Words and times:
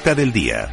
lista 0.00 0.14
del 0.14 0.32
día. 0.32 0.66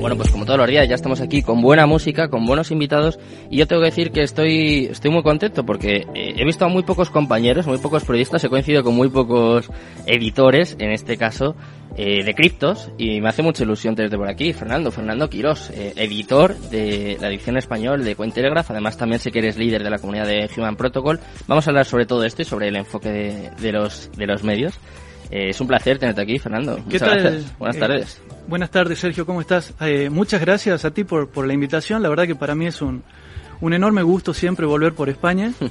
Bueno, 0.00 0.16
pues 0.16 0.30
como 0.30 0.46
todos 0.46 0.58
los 0.58 0.68
días 0.68 0.88
ya 0.88 0.94
estamos 0.94 1.20
aquí 1.20 1.42
con 1.42 1.60
buena 1.60 1.84
música, 1.84 2.28
con 2.28 2.46
buenos 2.46 2.70
invitados 2.70 3.18
y 3.50 3.58
yo 3.58 3.66
tengo 3.66 3.82
que 3.82 3.90
decir 3.90 4.10
que 4.10 4.22
estoy, 4.22 4.86
estoy 4.86 5.10
muy 5.10 5.22
contento 5.22 5.66
porque 5.66 6.06
eh, 6.14 6.34
he 6.38 6.44
visto 6.46 6.64
a 6.64 6.68
muy 6.68 6.82
pocos 6.82 7.10
compañeros, 7.10 7.66
muy 7.66 7.76
pocos 7.76 8.04
periodistas, 8.04 8.42
he 8.42 8.48
coincidido 8.48 8.82
con 8.82 8.96
muy 8.96 9.10
pocos 9.10 9.68
editores, 10.06 10.76
en 10.78 10.92
este 10.92 11.18
caso, 11.18 11.56
eh, 11.94 12.24
de 12.24 12.34
criptos 12.34 12.90
y 12.96 13.20
me 13.20 13.28
hace 13.28 13.42
mucha 13.42 13.64
ilusión 13.64 13.94
tenerte 13.94 14.16
por 14.16 14.30
aquí, 14.30 14.54
Fernando, 14.54 14.90
Fernando 14.90 15.28
Quirós, 15.28 15.68
eh, 15.68 15.92
editor 15.96 16.56
de 16.56 17.18
la 17.20 17.28
edición 17.28 17.58
español 17.58 18.02
de 18.02 18.16
Cointelegraph, 18.16 18.70
además 18.70 18.96
también 18.96 19.20
sé 19.20 19.30
que 19.30 19.40
eres 19.40 19.58
líder 19.58 19.84
de 19.84 19.90
la 19.90 19.98
comunidad 19.98 20.26
de 20.26 20.48
Human 20.56 20.76
Protocol. 20.76 21.20
Vamos 21.46 21.66
a 21.66 21.70
hablar 21.70 21.84
sobre 21.84 22.06
todo 22.06 22.24
esto 22.24 22.40
y 22.40 22.46
sobre 22.46 22.68
el 22.68 22.76
enfoque 22.76 23.10
de, 23.10 23.50
de 23.60 23.72
los, 23.72 24.10
de 24.16 24.26
los 24.26 24.42
medios. 24.42 24.72
Eh, 25.30 25.50
es 25.50 25.60
un 25.60 25.66
placer 25.66 25.98
tenerte 25.98 26.22
aquí, 26.22 26.38
Fernando. 26.38 26.78
¿Qué 26.88 26.98
tal? 26.98 27.20
Gracias. 27.20 27.58
Buenas 27.58 27.76
Eh, 27.76 27.80
tardes. 27.80 28.22
Buenas 28.46 28.70
tardes, 28.70 28.98
Sergio, 28.98 29.26
¿cómo 29.26 29.40
estás? 29.42 29.74
Eh, 29.80 30.08
muchas 30.10 30.40
gracias 30.40 30.84
a 30.84 30.90
ti 30.92 31.04
por, 31.04 31.28
por 31.28 31.46
la 31.46 31.52
invitación. 31.52 32.02
La 32.02 32.08
verdad 32.08 32.26
que 32.26 32.34
para 32.34 32.54
mí 32.54 32.66
es 32.66 32.80
un, 32.80 33.02
un 33.60 33.72
enorme 33.74 34.02
gusto 34.02 34.32
siempre 34.32 34.64
volver 34.66 34.94
por 34.94 35.08
España. 35.08 35.52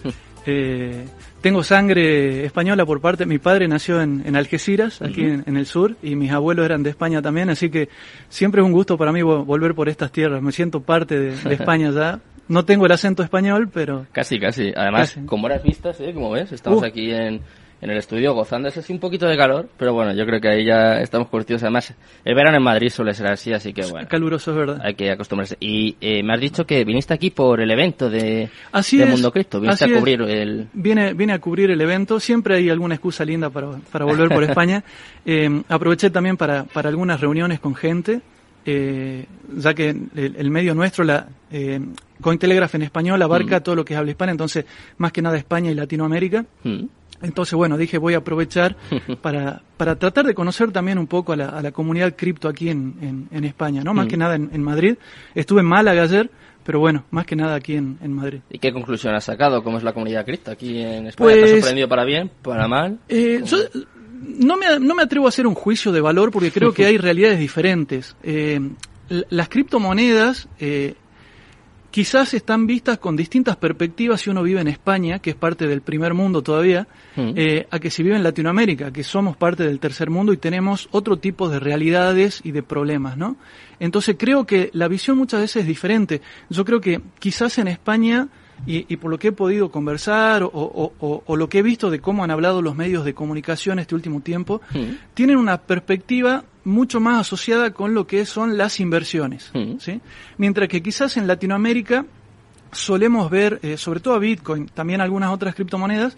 Eh, 0.49 1.04
tengo 1.41 1.62
sangre 1.62 2.46
española 2.46 2.85
por 2.85 3.02
parte, 3.02 3.26
mi 3.26 3.38
padre 3.38 3.68
nació 3.68 4.02
en, 4.02 4.23
en 4.26 4.38
Algeciras, 4.38 5.02
aquí 5.02 5.20
en, 5.26 5.44
en 5.46 5.58
el 5.58 5.66
sur, 5.66 5.98
y 6.02 6.16
mis 6.16 6.32
abuelos 6.32 6.63
eran 6.63 6.84
de 6.84 6.90
España 6.91 7.21
también, 7.21 7.49
así 7.49 7.70
que 7.70 7.90
siempre 8.30 8.62
es 8.62 8.66
un 8.66 8.71
gusto 8.71 8.98
para 8.98 9.12
mí 9.12 9.20
vo- 9.20 9.44
volver 9.46 9.76
por 9.76 9.90
estas 9.90 10.10
tierras. 10.10 10.41
Me 10.41 10.54
siento 10.54 10.80
parte 10.80 11.20
de, 11.20 11.35
de 11.35 11.54
España 11.54 11.91
ya. 11.91 12.21
No 12.48 12.63
tengo 12.63 12.85
el 12.85 12.94
acento 12.94 13.24
español, 13.24 13.70
pero 13.74 14.05
Casi, 14.13 14.40
casi. 14.40 14.71
Además, 14.74 15.16
Casi. 15.16 15.26
con 15.26 15.41
buenas 15.41 15.62
vistas, 15.62 15.99
¿eh? 15.99 16.13
Como 16.13 16.32
ves, 16.32 16.49
estamos 16.54 16.82
Uh. 16.82 16.85
aquí 16.85 17.12
en, 17.12 17.41
en 17.81 17.90
el 17.90 17.98
estudio 17.98 18.34
gozando. 18.34 18.67
Es 18.67 18.77
así 18.77 18.91
un 18.91 18.99
poquito 18.99 19.27
de 19.27 19.38
calor, 19.38 19.70
pero 19.77 19.94
bueno, 19.94 20.13
yo 20.13 20.26
creo 20.26 20.41
que 20.41 20.48
ahí 20.49 20.66
ya 20.66 20.99
estamos 20.99 21.27
curtidos. 21.27 21.63
Además, 21.63 21.94
el 22.26 22.35
verano 22.35 22.58
en 22.58 22.63
Madrid 22.63 22.90
suele 22.90 23.13
ser 23.13 23.27
así, 23.27 23.54
así 23.54 23.73
que 23.73 23.85
bueno. 23.85 24.08
caluroso 24.08 24.52
es 24.52 24.58
verdad. 24.58 24.81
Hay 24.84 24.95
que 24.95 25.12
acostumbrarse. 25.12 25.58
Y 25.59 25.96
eh, 26.02 26.24
me 26.24 26.34
has 26.34 26.41
dicho 26.41 26.65
que 26.65 26.84
viniste 26.84 27.13
aquí 27.13 27.29
por 27.29 27.62
el 27.62 27.70
evento 27.71 28.10
de, 28.10 28.49
Así 28.71 28.98
de 28.98 29.04
es, 29.04 29.10
Mundo 29.10 29.32
Cripto. 29.32 29.60
Viniste 29.60 29.85
así 29.85 29.93
a 29.93 29.96
es. 29.96 29.99
cubrir 29.99 30.21
el... 30.24 30.68
Viene, 30.74 31.13
viene 31.13 31.34
a 31.34 31.40
cubrir 31.40 31.70
el 31.71 31.82
evento. 31.82 32.20
Siempre 32.20 32.55
hay 32.55 32.70
alguna 32.70 32.96
excusa 32.96 33.24
linda 33.24 33.49
para, 33.49 33.71
para 33.91 34.05
volver 34.05 34.30
por 34.30 34.43
España. 34.48 34.84
Eh, 35.26 35.62
aproveché 35.70 36.09
también 36.09 36.37
para, 36.37 36.63
para 36.63 36.90
algunas 36.90 37.21
reuniones 37.21 37.59
con 37.59 37.76
gente, 37.76 38.21
eh, 38.65 39.26
ya 39.55 39.74
que 39.74 39.90
el, 39.90 40.35
el 40.37 40.52
medio 40.52 40.74
nuestro, 40.74 41.04
la 41.04 41.27
eh, 41.52 41.80
Cointelegraph 42.21 42.76
en 42.76 42.82
español, 42.84 43.21
abarca 43.21 43.62
todo 43.62 43.76
lo 43.76 43.85
que 43.85 43.93
es 43.93 43.99
habla 43.99 44.12
hispana, 44.12 44.32
entonces 44.32 44.65
más 44.98 45.12
que 45.12 45.21
nada 45.21 45.37
España 45.37 45.71
y 45.71 45.76
Latinoamérica. 45.76 46.46
Mm. 46.63 46.85
Entonces, 47.21 47.54
bueno, 47.55 47.77
dije 47.77 47.98
voy 47.98 48.13
a 48.13 48.18
aprovechar 48.18 48.76
para, 49.21 49.62
para 49.77 49.96
tratar 49.96 50.26
de 50.26 50.34
conocer 50.34 50.71
también 50.71 50.98
un 50.98 51.07
poco 51.07 51.34
a 51.34 51.35
la, 51.35 51.49
a 51.49 51.62
la 51.62 51.71
comunidad 51.71 52.15
cripto 52.15 52.48
aquí 52.48 52.70
en, 52.70 52.96
en, 53.01 53.27
en 53.32 53.43
España, 53.43 53.84
¿no? 53.84 53.93
Más 53.93 54.05
Mm. 54.05 54.09
que 54.09 54.18
nada 54.18 54.35
en, 54.35 54.49
en 54.54 54.62
Madrid. 54.63 54.96
Estuve 55.35 55.62
en 55.62 55.65
Málaga 55.68 56.04
ayer, 56.04 56.29
pero 56.63 56.79
bueno, 56.79 57.05
más 57.12 57.26
que 57.26 57.35
nada 57.35 57.55
aquí 57.55 57.76
en, 57.76 57.98
en 58.01 58.13
Madrid. 58.13 58.40
¿Y 58.49 58.59
qué 58.59 58.71
conclusión 58.74 59.15
has 59.15 59.24
sacado? 59.24 59.63
¿Cómo 59.63 59.77
es 59.77 59.84
la 59.84 59.93
comunidad 59.93 60.26
cripto 60.26 60.51
aquí 60.51 60.79
en 60.79 61.07
España? 61.07 61.34
¿Te 61.34 61.40
Pues- 61.40 61.51
ha 61.51 61.55
sorprendido 61.55 61.87
para 61.90 62.04
bien, 62.05 62.29
para 62.41 62.68
mal? 62.68 62.99
Eh, 63.09 63.41
yo 63.46 63.57
no 64.40 64.57
me, 64.57 64.79
no 64.79 64.94
me 64.96 65.03
atrevo 65.03 65.25
a 65.25 65.29
hacer 65.29 65.47
un 65.47 65.56
juicio 65.56 65.91
de 65.91 66.02
valor 66.02 66.31
porque 66.31 66.52
creo 66.52 66.74
que 66.74 66.85
hay 66.88 66.97
realidades 66.97 67.40
diferentes. 67.40 68.16
Eh, 68.24 68.59
las 69.29 69.47
criptomonedas 69.47 70.47
eh, 70.59 70.96
quizás 71.91 72.34
están 72.34 72.68
vistas 72.68 72.97
con 73.00 73.16
distintas 73.16 73.56
perspectivas 73.56 74.22
si 74.22 74.30
uno 74.30 74.44
vive 74.44 74.62
en 74.62 74.68
España, 74.68 75.19
que 75.19 75.31
es 75.31 75.35
parte 75.35 75.68
del 75.68 75.81
primer 75.81 76.13
mundo 76.13 76.41
todavía, 76.41 76.88
Mm. 77.16 77.31
eh, 77.35 77.68
a 77.72 77.80
que 77.80 77.90
si 77.90 78.03
vive 78.03 78.16
en 78.16 78.22
Latinoamérica, 78.24 78.91
que 78.91 79.03
somos 79.03 79.35
parte 79.35 79.63
del 79.63 79.80
tercer 79.80 80.09
mundo 80.12 80.34
y 80.34 80.38
tenemos 80.38 80.88
otro 80.91 81.18
tipo 81.18 81.50
de 81.50 81.59
realidades 81.59 82.41
y 82.44 82.52
de 82.52 82.62
problemas, 82.62 83.18
¿no? 83.18 83.38
Entonces 83.80 84.16
creo 84.19 84.46
que 84.46 84.69
la 84.74 84.88
visión 84.88 85.18
muchas 85.18 85.41
veces 85.41 85.62
es 85.62 85.68
diferente. 85.68 86.22
Yo 86.50 86.63
creo 86.63 86.80
que 86.80 87.02
quizás 87.19 87.58
en 87.58 87.68
España, 87.69 88.28
y, 88.66 88.86
y 88.91 88.97
por 88.97 89.12
lo 89.12 89.19
que 89.19 89.30
he 89.30 89.31
podido 89.31 89.69
conversar 89.72 90.44
o, 90.44 90.50
o- 90.54 90.94
o- 91.00 91.24
o 91.26 91.36
lo 91.36 91.48
que 91.50 91.59
he 91.59 91.62
visto 91.62 91.90
de 91.90 92.00
cómo 92.00 92.24
han 92.24 92.31
hablado 92.31 92.62
los 92.62 92.76
medios 92.76 93.06
de 93.06 93.14
comunicación 93.14 93.80
este 93.80 93.96
último 93.96 94.22
tiempo, 94.22 94.62
Mm. 94.74 94.84
tienen 95.14 95.38
una 95.38 95.58
perspectiva 95.59 96.44
mucho 96.64 97.00
más 97.00 97.22
asociada 97.22 97.72
con 97.72 97.94
lo 97.94 98.08
que 98.08 98.26
son 98.26 98.58
las 98.58 98.80
inversiones, 98.80 99.52
Mm. 99.54 99.78
¿sí? 99.80 100.02
Mientras 100.38 100.68
que 100.68 100.81
quizás 100.81 101.16
en 101.18 101.28
Latinoamérica 101.28 102.06
solemos 102.72 103.30
ver, 103.30 103.59
eh, 103.64 103.78
sobre 103.78 104.00
todo 104.00 104.16
a 104.16 104.20
Bitcoin, 104.20 104.68
también 104.68 105.00
algunas 105.02 105.31
otras 105.31 105.56
criptomonedas, 105.56 106.18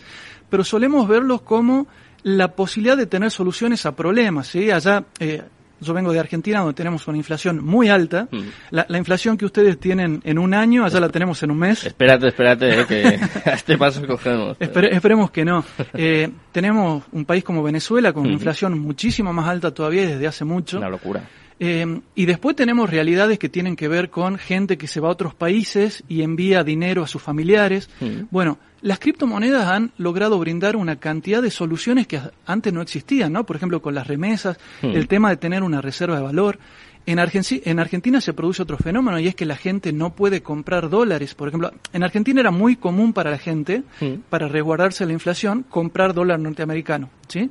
pero 0.50 0.64
solemos 0.64 1.08
verlos 1.08 1.42
como 1.42 1.88
la 2.24 2.54
posibilidad 2.54 2.98
de 2.98 3.06
tener 3.06 3.32
soluciones 3.32 3.86
a 3.86 3.96
problemas. 3.96 4.48
¿sí? 4.48 4.72
Allá, 4.72 5.06
eh, 5.20 5.44
yo 5.82 5.94
vengo 5.94 6.12
de 6.14 6.20
Argentina, 6.20 6.60
donde 6.60 6.74
tenemos 6.74 7.08
una 7.08 7.18
inflación 7.18 7.64
muy 7.64 7.90
alta. 7.90 8.28
Mm. 8.32 8.38
La, 8.72 8.86
la 8.90 8.98
inflación 8.98 9.38
que 9.38 9.46
ustedes 9.46 9.80
tienen 9.80 10.22
en 10.24 10.38
un 10.40 10.54
año, 10.54 10.86
allá 10.86 11.00
la 11.00 11.10
tenemos 11.10 11.42
en 11.44 11.52
un 11.52 11.58
mes. 11.60 11.86
Espérate, 11.86 12.28
espérate, 12.28 12.82
eh, 12.82 12.86
que 12.88 13.20
a 13.50 13.54
este 13.54 13.78
paso 13.78 14.06
cogemos. 14.08 14.58
Espere- 14.60 14.94
esperemos 14.94 15.32
que 15.32 15.46
no. 15.46 15.64
Eh, 15.94 16.30
tenemos 16.52 17.04
un 17.12 17.26
país 17.26 17.44
como 17.44 17.64
Venezuela 17.64 18.14
con 18.14 18.24
una 18.24 18.34
inflación 18.34 18.78
muchísimo 18.80 19.32
más 19.34 19.48
alta 19.48 19.74
todavía 19.74 20.08
desde 20.08 20.28
hace 20.28 20.46
mucho. 20.46 20.78
Una 20.78 20.90
locura. 20.90 21.24
Eh, 21.62 22.00
y 22.16 22.26
después 22.26 22.56
tenemos 22.56 22.90
realidades 22.90 23.38
que 23.38 23.50
tienen 23.50 23.76
que 23.76 23.90
ver 23.90 24.10
con 24.10 24.38
gente 24.38 24.78
que 24.78 24.88
se 24.88 25.02
va 25.02 25.10
a 25.10 25.12
otros 25.12 25.34
países 25.36 26.04
y 26.08 26.22
envía 26.22 26.64
dinero 26.64 27.04
a 27.04 27.08
sus 27.08 27.22
familiares. 27.22 27.90
Bueno, 28.32 28.58
las 28.82 29.00
criptomonedas 29.00 29.68
han 29.68 29.92
logrado 29.98 30.40
brindar 30.40 30.78
una 30.78 30.96
cantidad 30.98 31.42
de 31.42 31.52
soluciones 31.52 32.08
que 32.08 32.22
antes 32.46 32.72
no 32.72 32.82
existían, 32.82 33.34
¿no? 33.34 33.46
Por 33.46 33.58
ejemplo, 33.58 33.82
con 33.82 33.94
las 33.94 34.08
remesas, 34.08 34.58
el 34.82 35.08
tema 35.10 35.30
de 35.30 35.38
tener 35.38 35.64
una 35.64 35.82
reserva 35.82 36.16
de 36.16 36.24
valor. 36.24 36.60
En, 37.06 37.18
Argenci- 37.18 37.62
en 37.66 37.80
Argentina 37.80 38.22
se 38.22 38.34
produce 38.34 38.62
otro 38.62 38.78
fenómeno 38.78 39.20
y 39.20 39.28
es 39.28 39.34
que 39.36 39.46
la 39.46 39.56
gente 39.58 39.92
no 39.92 40.14
puede 40.16 40.42
comprar 40.44 40.90
dólares. 40.90 41.34
Por 41.34 41.48
ejemplo, 41.48 41.72
en 41.92 42.04
Argentina 42.04 42.40
era 42.40 42.52
muy 42.52 42.76
común 42.76 43.14
para 43.14 43.32
la 43.32 43.38
gente, 43.38 43.84
para 44.30 44.48
resguardarse 44.48 45.06
la 45.06 45.14
inflación, 45.14 45.64
comprar 45.68 46.14
dólar 46.14 46.40
norteamericano, 46.40 47.10
¿sí? 47.28 47.50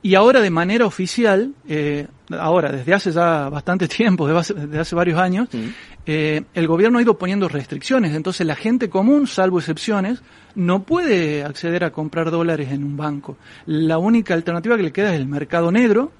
Y 0.00 0.14
ahora 0.14 0.40
de 0.40 0.50
manera 0.50 0.86
oficial, 0.86 1.54
eh, 1.68 2.06
ahora 2.30 2.70
desde 2.70 2.94
hace 2.94 3.10
ya 3.10 3.48
bastante 3.48 3.88
tiempo, 3.88 4.26
desde 4.26 4.38
hace, 4.40 4.54
desde 4.54 4.78
hace 4.78 4.94
varios 4.94 5.18
años, 5.18 5.48
Mm. 5.52 5.68
eh, 6.06 6.42
el 6.54 6.66
gobierno 6.68 6.98
ha 6.98 7.02
ido 7.02 7.18
poniendo 7.18 7.48
restricciones. 7.48 8.14
Entonces 8.14 8.46
la 8.46 8.54
gente 8.54 8.88
común, 8.88 9.26
salvo 9.26 9.58
excepciones, 9.58 10.22
no 10.54 10.82
puede 10.84 11.44
acceder 11.44 11.84
a 11.84 11.90
comprar 11.90 12.30
dólares 12.30 12.70
en 12.70 12.84
un 12.84 12.96
banco. 12.96 13.36
La 13.66 13.98
única 13.98 14.34
alternativa 14.34 14.76
que 14.76 14.82
le 14.84 14.92
queda 14.92 15.12
es 15.12 15.20
el 15.20 15.26
mercado 15.26 15.72
negro 15.72 16.12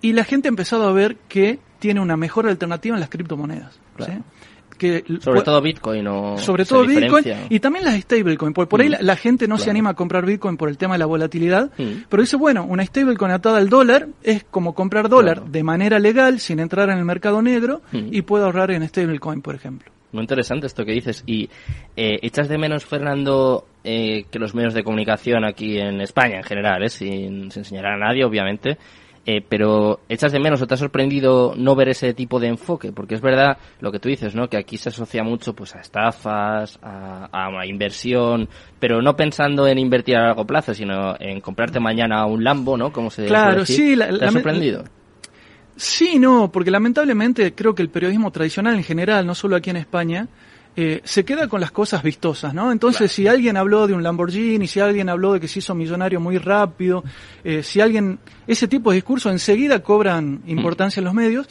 y 0.00 0.12
la 0.12 0.24
gente 0.24 0.48
ha 0.48 0.50
empezado 0.50 0.88
a 0.88 0.92
ver 0.92 1.16
que 1.28 1.58
tiene 1.78 2.00
una 2.00 2.16
mejor 2.16 2.48
alternativa 2.48 2.96
en 2.96 3.00
las 3.00 3.08
criptomonedas. 3.10 3.78
Claro. 3.96 4.12
¿sí? 4.12 4.18
Que 4.78 5.04
Sobre 5.20 5.42
todo 5.42 5.60
Bitcoin 5.60 6.06
o 6.06 6.38
sobre 6.38 6.64
todo 6.64 6.86
Bitcoin 6.86 7.24
y 7.50 7.60
también 7.60 7.84
las 7.84 8.00
stablecoin. 8.00 8.52
Por, 8.54 8.68
por 8.68 8.80
ahí 8.80 8.88
Mm. 8.88 8.92
la, 8.92 8.98
la 9.02 9.16
gente 9.16 9.46
no 9.48 9.58
se 9.58 9.68
anima 9.70 9.90
a 9.90 9.94
comprar 9.94 10.24
Bitcoin 10.24 10.56
por 10.56 10.68
el 10.68 10.78
tema 10.78 10.94
de 10.94 11.00
la 11.00 11.06
volatilidad, 11.06 11.70
Mm. 11.76 12.04
pero 12.08 12.22
dice, 12.22 12.36
bueno, 12.36 12.64
una 12.64 12.84
stablecoin 12.86 13.32
atada 13.32 13.58
al 13.58 13.68
dólar 13.68 14.08
es 14.22 14.44
como 14.44 14.74
comprar 14.74 15.08
dólar 15.08 15.38
Claro. 15.38 15.50
de 15.50 15.62
manera 15.62 15.98
legal 15.98 16.38
sin 16.40 16.60
entrar 16.60 16.88
en 16.90 16.98
el 16.98 17.04
mercado 17.04 17.42
negro 17.42 17.82
Mm. 17.92 18.08
y 18.12 18.22
puedo 18.22 18.44
ahorrar 18.46 18.70
en 18.70 18.86
stablecoin, 18.88 19.42
por 19.42 19.54
ejemplo. 19.54 19.90
Muy 20.12 20.22
interesante 20.22 20.66
esto 20.66 20.86
que 20.86 20.92
dices. 20.92 21.22
¿Y 21.26 21.50
eh, 21.94 22.18
echas 22.22 22.48
de 22.48 22.56
menos, 22.56 22.86
Fernando, 22.86 23.66
eh, 23.84 24.24
que 24.30 24.38
los 24.38 24.54
medios 24.54 24.72
de 24.72 24.82
comunicación 24.82 25.44
aquí 25.44 25.78
en 25.78 26.00
España 26.00 26.36
en 26.38 26.44
general, 26.44 26.82
eh, 26.82 26.88
sin, 26.88 27.50
sin 27.50 27.64
señalar 27.64 27.92
a 27.94 27.98
nadie, 28.08 28.24
obviamente, 28.24 28.78
eh, 29.30 29.44
pero 29.46 30.00
echas 30.08 30.32
de 30.32 30.40
menos 30.40 30.62
o 30.62 30.66
te 30.66 30.72
ha 30.72 30.76
sorprendido 30.78 31.52
no 31.54 31.74
ver 31.76 31.90
ese 31.90 32.14
tipo 32.14 32.40
de 32.40 32.46
enfoque? 32.48 32.92
Porque 32.92 33.14
es 33.14 33.20
verdad 33.20 33.58
lo 33.80 33.92
que 33.92 33.98
tú 33.98 34.08
dices, 34.08 34.34
¿no? 34.34 34.48
Que 34.48 34.56
aquí 34.56 34.78
se 34.78 34.88
asocia 34.88 35.22
mucho 35.22 35.52
pues 35.52 35.74
a 35.76 35.80
estafas, 35.80 36.78
a, 36.82 37.28
a 37.60 37.66
inversión, 37.66 38.48
pero 38.78 39.02
no 39.02 39.16
pensando 39.16 39.68
en 39.68 39.78
invertir 39.78 40.16
a 40.16 40.22
largo 40.28 40.46
plazo, 40.46 40.72
sino 40.72 41.14
en 41.20 41.42
comprarte 41.42 41.78
mañana 41.78 42.24
un 42.24 42.42
Lambo, 42.42 42.78
¿no? 42.78 42.90
Como 42.90 43.10
se 43.10 43.26
Claro, 43.26 43.60
decir. 43.60 43.76
sí, 43.76 43.96
la- 43.96 44.08
¿Te 44.18 44.24
ha 44.24 44.30
sorprendido? 44.30 44.84
Sí, 45.76 46.18
no, 46.18 46.50
porque 46.50 46.70
lamentablemente 46.70 47.54
creo 47.54 47.74
que 47.74 47.82
el 47.82 47.90
periodismo 47.90 48.30
tradicional 48.32 48.74
en 48.76 48.82
general, 48.82 49.26
no 49.26 49.34
solo 49.34 49.56
aquí 49.56 49.68
en 49.68 49.76
España, 49.76 50.26
eh, 50.76 51.00
se 51.04 51.24
queda 51.24 51.48
con 51.48 51.60
las 51.60 51.70
cosas 51.72 52.02
vistosas, 52.02 52.54
¿no? 52.54 52.70
Entonces, 52.70 53.10
si 53.10 53.26
alguien 53.26 53.56
habló 53.56 53.86
de 53.86 53.94
un 53.94 54.02
Lamborghini, 54.02 54.66
si 54.68 54.78
alguien 54.80 55.08
habló 55.08 55.32
de 55.32 55.40
que 55.40 55.48
se 55.48 55.58
hizo 55.58 55.74
millonario 55.74 56.20
muy 56.20 56.38
rápido, 56.38 57.02
eh, 57.42 57.62
si 57.64 57.80
alguien, 57.80 58.18
ese 58.46 58.68
tipo 58.68 58.90
de 58.90 58.96
discursos 58.96 59.32
enseguida 59.32 59.82
cobran 59.82 60.42
importancia 60.46 61.00
en 61.00 61.04
los 61.06 61.14
medios, 61.14 61.48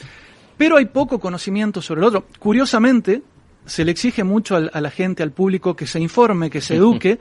pero 0.57 0.77
hay 0.77 0.85
poco 0.85 1.19
conocimiento 1.19 1.81
sobre 1.81 2.01
el 2.01 2.07
otro. 2.07 2.25
Curiosamente, 2.39 3.21
se 3.65 3.83
le 3.83 3.91
exige 3.91 4.23
mucho 4.23 4.55
al- 4.55 4.71
a 4.73 4.79
la 4.79 4.89
gente, 4.89 5.23
al 5.23 5.31
público, 5.31 5.75
que 5.75 5.85
se 5.87 5.99
informe, 5.99 6.49
que 6.49 6.61
se 6.61 6.75
eduque, 6.77 7.19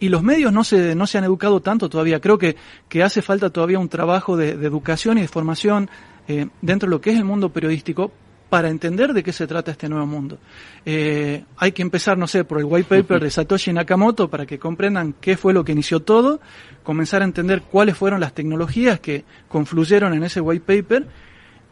y 0.00 0.08
los 0.10 0.22
medios 0.22 0.52
no 0.52 0.62
se, 0.64 0.94
no 0.96 1.06
se 1.06 1.16
han 1.16 1.24
educado 1.24 1.60
tanto 1.60 1.88
todavía. 1.88 2.20
Creo 2.20 2.36
que, 2.38 2.56
que 2.88 3.02
hace 3.02 3.22
falta 3.22 3.50
todavía 3.50 3.78
un 3.78 3.88
trabajo 3.88 4.36
de, 4.36 4.56
de 4.56 4.66
educación 4.66 5.16
y 5.16 5.22
de 5.22 5.28
formación 5.28 5.88
eh, 6.28 6.48
dentro 6.60 6.86
de 6.88 6.90
lo 6.90 7.00
que 7.00 7.10
es 7.10 7.16
el 7.16 7.24
mundo 7.24 7.50
periodístico 7.50 8.10
para 8.48 8.68
entender 8.68 9.12
de 9.12 9.22
qué 9.22 9.32
se 9.32 9.46
trata 9.46 9.72
este 9.72 9.88
nuevo 9.88 10.06
mundo. 10.06 10.38
Eh, 10.84 11.44
hay 11.56 11.72
que 11.72 11.82
empezar, 11.82 12.16
no 12.16 12.26
sé, 12.26 12.44
por 12.44 12.58
el 12.58 12.64
white 12.64 12.88
paper 12.88 13.22
de 13.22 13.30
Satoshi 13.30 13.72
Nakamoto 13.72 14.30
para 14.30 14.46
que 14.46 14.58
comprendan 14.58 15.14
qué 15.20 15.36
fue 15.36 15.52
lo 15.52 15.64
que 15.64 15.72
inició 15.72 16.00
todo, 16.00 16.40
comenzar 16.82 17.22
a 17.22 17.24
entender 17.24 17.62
cuáles 17.62 17.96
fueron 17.96 18.20
las 18.20 18.34
tecnologías 18.34 19.00
que 19.00 19.24
confluyeron 19.48 20.14
en 20.14 20.22
ese 20.22 20.40
white 20.40 20.64
paper 20.64 21.06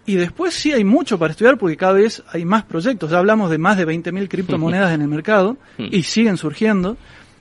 y 0.07 0.17
después 0.17 0.55
sí 0.55 0.73
hay 0.73 0.85
mucho 0.85 1.19
para 1.19 1.31
estudiar 1.31 1.57
porque 1.57 1.77
cada 1.77 1.95
vez 1.95 2.23
hay 2.31 2.45
más 2.45 2.65
proyectos. 2.65 3.11
Ya 3.11 3.19
hablamos 3.19 3.51
de 3.51 3.59
más 3.59 3.77
de 3.77 3.87
20.000 3.87 4.29
criptomonedas 4.29 4.93
en 4.93 5.01
el 5.01 5.09
mercado 5.09 5.57
y 5.79 6.03
siguen 6.03 6.37
surgiendo. 6.37 6.97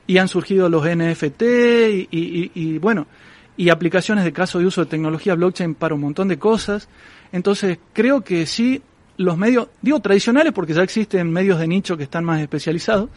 Y 0.06 0.18
han 0.18 0.27
surgido 0.27 0.68
los 0.69 0.83
NFT 0.85 1.41
y, 1.41 2.07
y, 2.12 2.51
y, 2.53 2.77
bueno, 2.77 3.07
y 3.56 3.69
aplicaciones 3.69 4.25
de 4.25 4.33
caso 4.33 4.59
de 4.59 4.65
uso 4.65 4.83
de 4.83 4.89
tecnología 4.89 5.35
blockchain 5.35 5.75
para 5.75 5.95
un 5.95 6.01
montón 6.01 6.27
de 6.27 6.38
cosas. 6.38 6.89
Entonces 7.31 7.80
creo 7.94 8.21
que 8.21 8.45
sí, 8.45 8.81
los 9.18 9.38
medios, 9.38 9.68
digo 9.81 10.00
tradicionales 10.00 10.54
porque 10.54 10.74
ya 10.74 10.83
existen 10.83 11.31
medios 11.31 11.60
de 11.60 11.68
nicho 11.68 11.98
que 11.98 12.04
están 12.04 12.24
más 12.24 12.42
especializados, 12.42 13.10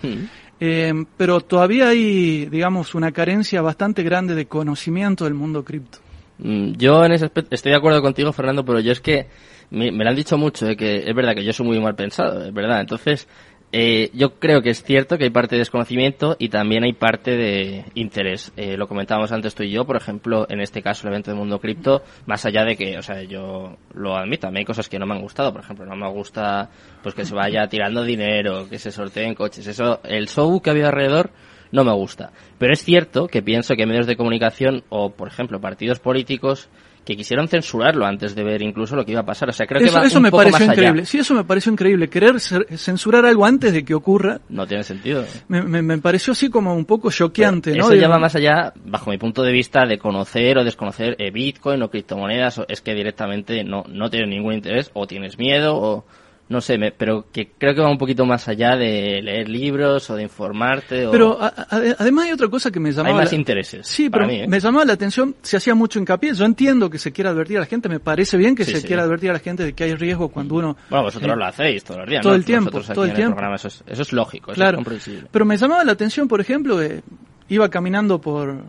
eh, 0.60 0.92
pero 1.16 1.40
todavía 1.40 1.88
hay, 1.88 2.46
digamos, 2.46 2.94
una 2.94 3.12
carencia 3.12 3.62
bastante 3.62 4.02
grande 4.02 4.34
de 4.34 4.46
conocimiento 4.46 5.24
del 5.24 5.34
mundo 5.34 5.64
cripto. 5.64 5.98
Mm, 6.38 6.72
yo 6.72 7.04
en 7.04 7.12
ese 7.12 7.24
aspecto 7.24 7.54
estoy 7.54 7.72
de 7.72 7.78
acuerdo 7.78 8.02
contigo, 8.02 8.32
Fernando, 8.32 8.64
pero 8.64 8.80
yo 8.80 8.92
es 8.92 9.00
que 9.00 9.26
me, 9.70 9.90
me 9.90 10.04
lo 10.04 10.10
han 10.10 10.16
dicho 10.16 10.36
mucho, 10.36 10.66
de 10.66 10.76
que 10.76 10.98
es 11.08 11.14
verdad 11.14 11.34
que 11.34 11.44
yo 11.44 11.52
soy 11.52 11.66
muy 11.66 11.80
mal 11.80 11.94
pensado, 11.94 12.44
es 12.44 12.52
verdad. 12.52 12.80
Entonces, 12.80 13.26
eh, 13.72 14.10
yo 14.14 14.38
creo 14.38 14.62
que 14.62 14.70
es 14.70 14.82
cierto 14.82 15.18
que 15.18 15.24
hay 15.24 15.30
parte 15.30 15.56
de 15.56 15.60
desconocimiento 15.60 16.36
y 16.38 16.48
también 16.48 16.84
hay 16.84 16.92
parte 16.92 17.36
de 17.36 17.84
interés. 17.94 18.52
Eh, 18.56 18.76
lo 18.76 18.88
comentábamos 18.88 19.32
antes 19.32 19.54
tú 19.54 19.64
y 19.64 19.70
yo, 19.70 19.84
por 19.84 19.96
ejemplo, 19.96 20.46
en 20.48 20.60
este 20.60 20.82
caso 20.82 21.06
el 21.06 21.12
evento 21.12 21.30
del 21.30 21.38
mundo 21.38 21.58
cripto, 21.58 22.02
más 22.26 22.46
allá 22.46 22.64
de 22.64 22.76
que, 22.76 22.96
o 22.96 23.02
sea, 23.02 23.22
yo 23.22 23.76
lo 23.94 24.16
admito, 24.16 24.46
a 24.46 24.50
mí 24.50 24.60
hay 24.60 24.64
cosas 24.64 24.88
que 24.88 24.98
no 24.98 25.06
me 25.06 25.14
han 25.14 25.20
gustado, 25.20 25.52
por 25.52 25.62
ejemplo, 25.62 25.84
no 25.84 25.96
me 25.96 26.08
gusta 26.08 26.70
pues 27.02 27.14
que 27.14 27.24
se 27.24 27.34
vaya 27.34 27.66
tirando 27.68 28.02
dinero, 28.02 28.68
que 28.68 28.78
se 28.78 28.90
sorteen 28.90 29.34
coches, 29.34 29.66
eso, 29.66 30.00
el 30.04 30.28
show 30.28 30.60
que 30.60 30.70
había 30.70 30.86
alrededor 30.86 31.30
no 31.72 31.84
me 31.84 31.92
gusta. 31.92 32.32
Pero 32.58 32.72
es 32.72 32.82
cierto 32.84 33.26
que 33.28 33.42
pienso 33.42 33.74
que 33.74 33.86
medios 33.86 34.06
de 34.06 34.16
comunicación 34.16 34.84
o, 34.88 35.10
por 35.10 35.28
ejemplo, 35.28 35.60
partidos 35.60 35.98
políticos 36.00 36.68
que 37.04 37.16
quisieron 37.16 37.46
censurarlo 37.46 38.04
antes 38.04 38.34
de 38.34 38.42
ver 38.42 38.62
incluso 38.62 38.96
lo 38.96 39.04
que 39.04 39.12
iba 39.12 39.20
a 39.20 39.24
pasar. 39.24 39.48
O 39.48 39.52
sea, 39.52 39.64
creo 39.66 39.80
eso, 39.80 39.92
que 39.94 40.00
va 40.00 40.06
eso 40.06 40.16
un 40.16 40.22
me 40.24 40.30
poco 40.32 40.42
pareció 40.42 40.66
más 40.66 40.76
increíble. 40.76 41.00
allá. 41.02 41.06
Sí, 41.06 41.18
eso 41.18 41.34
me 41.34 41.44
pareció 41.44 41.70
increíble. 41.70 42.08
Querer 42.08 42.40
censurar 42.40 43.24
algo 43.24 43.46
antes 43.46 43.72
de 43.72 43.84
que 43.84 43.94
ocurra. 43.94 44.40
No 44.48 44.66
tiene 44.66 44.82
sentido. 44.82 45.24
Me, 45.46 45.62
me, 45.62 45.82
me 45.82 45.98
pareció 45.98 46.32
así 46.32 46.50
como 46.50 46.74
un 46.74 46.84
poco 46.84 47.12
choqueante, 47.12 47.70
Pero 47.70 47.84
¿no? 47.84 47.92
Eso 47.92 48.00
ya 48.00 48.08
va 48.08 48.18
más 48.18 48.34
allá, 48.34 48.72
bajo 48.84 49.10
mi 49.10 49.18
punto 49.18 49.44
de 49.44 49.52
vista, 49.52 49.86
de 49.86 49.98
conocer 49.98 50.58
o 50.58 50.64
desconocer 50.64 51.14
eh, 51.20 51.30
Bitcoin 51.30 51.80
o 51.82 51.90
criptomonedas. 51.90 52.60
Es 52.66 52.80
que 52.80 52.92
directamente 52.92 53.62
no, 53.62 53.84
no 53.88 54.10
tienes 54.10 54.28
ningún 54.28 54.54
interés 54.54 54.90
o 54.92 55.06
tienes 55.06 55.38
miedo 55.38 55.76
o 55.76 56.04
no 56.48 56.60
sé, 56.60 56.78
me, 56.78 56.92
pero 56.92 57.26
que 57.32 57.50
creo 57.58 57.74
que 57.74 57.80
va 57.80 57.90
un 57.90 57.98
poquito 57.98 58.24
más 58.24 58.46
allá 58.46 58.76
de 58.76 59.20
leer 59.20 59.48
libros 59.48 60.08
o 60.10 60.14
de 60.14 60.22
informarte. 60.22 61.06
O... 61.06 61.10
Pero 61.10 61.42
a, 61.42 61.46
a, 61.48 61.66
además 61.98 62.26
hay 62.26 62.32
otra 62.32 62.48
cosa 62.48 62.70
que 62.70 62.78
me 62.78 62.92
llamaba. 62.92 63.08
Hay 63.08 63.14
más 63.24 63.32
la... 63.32 63.38
intereses. 63.38 63.86
Sí, 63.86 64.08
pero 64.08 64.26
mí, 64.26 64.40
¿eh? 64.42 64.46
me 64.46 64.60
llamaba 64.60 64.84
la 64.84 64.92
atención, 64.92 65.34
se 65.42 65.56
hacía 65.56 65.74
mucho 65.74 65.98
hincapié. 65.98 66.34
Yo 66.34 66.44
entiendo 66.44 66.88
que 66.88 66.98
se 66.98 67.10
quiera 67.12 67.30
advertir 67.30 67.56
a 67.56 67.60
la 67.60 67.66
gente, 67.66 67.88
me 67.88 67.98
parece 68.00 68.36
bien 68.36 68.54
que 68.54 68.64
Sí, 68.64 68.72
se 68.72 68.80
sí. 68.82 68.86
quiera 68.86 69.02
advertir 69.02 69.30
a 69.30 69.32
la 69.34 69.38
gente 69.40 69.64
de 69.64 69.72
que 69.72 69.84
hay 69.84 69.94
riesgo 69.94 70.28
cuando 70.28 70.54
uno. 70.54 70.76
Bueno, 70.88 71.04
vosotros 71.04 71.32
eh, 71.32 71.36
lo 71.36 71.44
hacéis 71.46 71.82
todos 71.82 72.00
los 72.00 72.08
días, 72.10 72.22
todo 72.22 72.32
¿no? 72.32 72.36
el 72.38 72.44
tiempo, 72.44 72.70
Nosotros 72.70 72.94
todo 72.94 73.04
el 73.06 73.14
tiempo. 73.14 73.32
programa, 73.34 73.56
eso 73.56 73.68
es, 73.68 73.82
eso 73.86 74.02
es 74.02 74.12
lógico, 74.12 74.52
eso 74.52 74.56
Claro. 74.56 74.70
es 74.78 74.84
comprensible. 74.84 75.28
Pero 75.32 75.44
me 75.44 75.56
llamaba 75.56 75.82
la 75.84 75.92
atención, 75.92 76.28
por 76.28 76.40
ejemplo, 76.40 76.80
eh, 76.80 77.02
iba 77.48 77.68
caminando 77.68 78.20
por, 78.20 78.62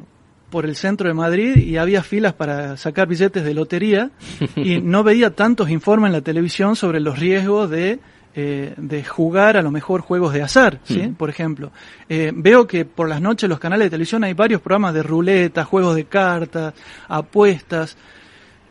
por 0.49 0.65
el 0.65 0.75
centro 0.75 1.07
de 1.07 1.13
Madrid 1.13 1.57
y 1.57 1.77
había 1.77 2.03
filas 2.03 2.33
para 2.33 2.77
sacar 2.77 3.07
billetes 3.07 3.43
de 3.43 3.53
lotería 3.53 4.11
y 4.55 4.77
no 4.81 5.03
veía 5.03 5.31
tantos 5.35 5.69
informes 5.69 6.07
en 6.07 6.13
la 6.13 6.21
televisión 6.21 6.75
sobre 6.75 6.99
los 7.01 7.19
riesgos 7.19 7.69
de, 7.69 7.99
eh, 8.33 8.73
de 8.77 9.03
jugar 9.03 9.57
a 9.57 9.61
lo 9.61 9.71
mejor 9.71 10.01
juegos 10.01 10.31
de 10.33 10.41
azar, 10.43 10.79
¿sí? 10.85 10.99
Mm. 10.99 11.15
Por 11.15 11.29
ejemplo. 11.29 11.71
Eh, 12.07 12.31
veo 12.33 12.65
que 12.65 12.85
por 12.85 13.09
las 13.09 13.19
noches 13.21 13.49
los 13.49 13.59
canales 13.59 13.87
de 13.87 13.89
televisión 13.89 14.23
hay 14.23 14.33
varios 14.33 14.61
programas 14.61 14.93
de 14.93 15.03
ruleta, 15.03 15.65
juegos 15.65 15.95
de 15.95 16.05
cartas, 16.05 16.73
apuestas. 17.09 17.97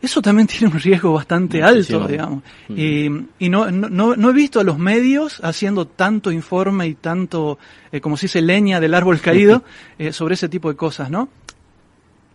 Eso 0.01 0.21
también 0.21 0.47
tiene 0.47 0.73
un 0.73 0.79
riesgo 0.79 1.13
bastante 1.13 1.61
Muchísimo. 1.61 1.99
alto, 1.99 2.11
digamos. 2.11 2.43
Mm. 2.69 2.73
Y, 2.77 3.45
y 3.45 3.49
no, 3.49 3.69
no- 3.71 3.89
no, 3.89 4.15
no 4.15 4.29
he 4.29 4.33
visto 4.33 4.59
a 4.59 4.63
los 4.63 4.77
medios 4.79 5.39
haciendo 5.43 5.85
tanto 5.87 6.31
informe 6.31 6.87
y 6.87 6.95
tanto, 6.95 7.57
eh, 7.91 7.99
como 8.01 8.17
se 8.17 8.25
dice, 8.27 8.41
leña 8.41 8.79
del 8.79 8.93
árbol 8.93 9.19
caído 9.19 9.63
eh, 9.99 10.11
sobre 10.13 10.35
ese 10.35 10.49
tipo 10.49 10.69
de 10.69 10.75
cosas, 10.75 11.09
¿no? 11.11 11.29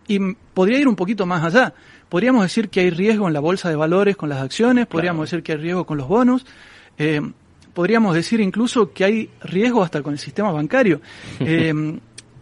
Y 0.07 0.19
podría 0.53 0.79
ir 0.79 0.87
un 0.87 0.95
poquito 0.95 1.25
más 1.25 1.43
allá. 1.43 1.73
Podríamos 2.09 2.43
decir 2.43 2.69
que 2.69 2.81
hay 2.81 2.89
riesgo 2.89 3.27
en 3.27 3.33
la 3.33 3.39
bolsa 3.39 3.69
de 3.69 3.75
valores 3.75 4.15
con 4.15 4.29
las 4.29 4.41
acciones, 4.41 4.85
podríamos 4.85 5.29
decir 5.29 5.43
que 5.43 5.53
hay 5.53 5.57
riesgo 5.57 5.85
con 5.85 5.97
los 5.97 6.07
bonos, 6.07 6.45
eh, 6.97 7.21
podríamos 7.73 8.13
decir 8.13 8.39
incluso 8.39 8.93
que 8.93 9.03
hay 9.03 9.29
riesgo 9.41 9.81
hasta 9.81 10.01
con 10.01 10.13
el 10.13 10.19
sistema 10.19 10.51
bancario. 10.51 11.01
Eh, 11.39 11.73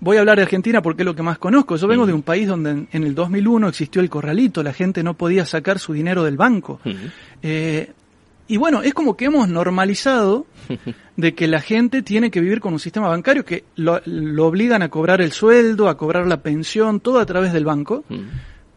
voy 0.02 0.18
a 0.18 0.22
hablar 0.22 0.38
de 0.38 0.44
Argentina 0.44 0.82
porque 0.82 1.04
es 1.04 1.06
lo 1.06 1.16
que 1.16 1.24
más 1.24 1.38
conozco. 1.38 1.76
Yo 1.78 1.88
vengo 1.88 2.06
de 2.06 2.14
un 2.14 2.24
país 2.24 2.48
donde 2.48 2.72
en, 2.72 2.88
en 2.92 3.04
el 3.04 3.16
2001 3.16 3.70
existió 3.70 4.02
el 4.02 4.10
corralito, 4.10 4.64
la 4.64 4.74
gente 4.74 5.04
no 5.04 5.14
podía 5.14 5.46
sacar 5.46 5.80
su 5.80 5.94
dinero 5.94 6.24
del 6.24 6.38
banco. 6.38 6.82
Eh, 7.42 7.92
y 8.54 8.58
bueno, 8.58 8.82
es 8.82 8.94
como 8.94 9.16
que 9.16 9.26
hemos 9.26 9.48
normalizado 9.50 10.46
de 11.18 11.34
que 11.36 11.48
la 11.48 11.62
gente 11.62 12.02
tiene 12.02 12.30
que 12.32 12.42
vivir 12.42 12.60
con 12.60 12.74
un 12.74 12.80
sistema 12.80 13.08
bancario 13.08 13.46
que 13.46 13.64
lo, 13.76 14.02
lo 14.06 14.46
obligan 14.48 14.82
a 14.82 14.90
cobrar 14.90 15.22
el 15.22 15.32
sueldo, 15.32 15.88
a 15.90 15.98
cobrar 15.98 16.28
la 16.28 16.42
pensión, 16.42 17.00
todo 17.00 17.20
a 17.20 17.26
través 17.26 17.54
del 17.54 17.66
banco. 17.66 18.04
Ujú. 18.10 18.22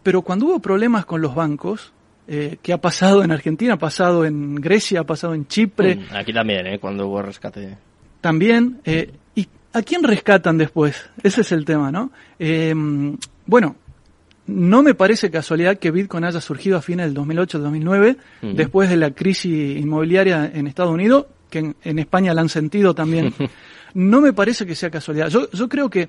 Pero 0.02 0.22
cuando 0.22 0.46
hubo 0.46 0.58
problemas 0.60 1.04
con 1.06 1.20
los 1.22 1.34
bancos, 1.34 1.92
eh, 2.28 2.56
que 2.62 2.72
ha 2.72 2.78
pasado 2.80 3.22
en 3.24 3.32
Argentina, 3.32 3.74
ha 3.74 3.78
pasado 3.78 4.24
en 4.24 4.54
Grecia, 4.56 5.00
ha 5.00 5.04
pasado 5.04 5.34
en 5.34 5.46
Chipre, 5.46 5.96
Mm, 5.96 6.14
Aquí 6.16 6.32
también, 6.32 6.66
¿eh? 6.66 6.78
Cuando 6.78 7.06
hubo 7.08 7.20
rescate. 7.22 7.76
también. 8.20 8.80
eh, 8.84 9.12
¿Y 9.34 9.48
a 9.72 9.82
quién 9.82 10.02
rescatan 10.04 10.56
después? 10.56 11.10
Ese 11.22 11.40
es 11.40 11.52
el 11.52 11.64
tema, 11.64 11.90
¿no? 11.90 12.12
Eh, 12.38 12.72
bueno, 13.46 13.76
no 14.46 14.82
me 14.82 14.94
parece 14.94 15.30
casualidad 15.30 15.78
que 15.78 15.90
Bitcoin 15.90 16.24
haya 16.24 16.40
surgido 16.40 16.76
a 16.76 16.82
fines 16.82 17.06
del 17.06 17.16
2008-2009, 17.16 18.16
Ujú. 18.42 18.54
después 18.54 18.90
de 18.90 18.96
la 18.96 19.10
crisis 19.12 19.78
inmobiliaria 19.78 20.50
en 20.52 20.66
Estados 20.66 20.92
Unidos, 20.92 21.26
que 21.50 21.60
en, 21.60 21.76
en 21.82 21.98
España 21.98 22.34
la 22.34 22.42
han 22.42 22.48
sentido 22.48 22.94
también. 22.94 23.32
no 23.94 24.20
me 24.20 24.32
parece 24.32 24.66
que 24.66 24.74
sea 24.74 24.90
casualidad. 24.90 25.28
Yo, 25.28 25.50
yo 25.50 25.68
creo 25.68 25.88
que 25.88 26.08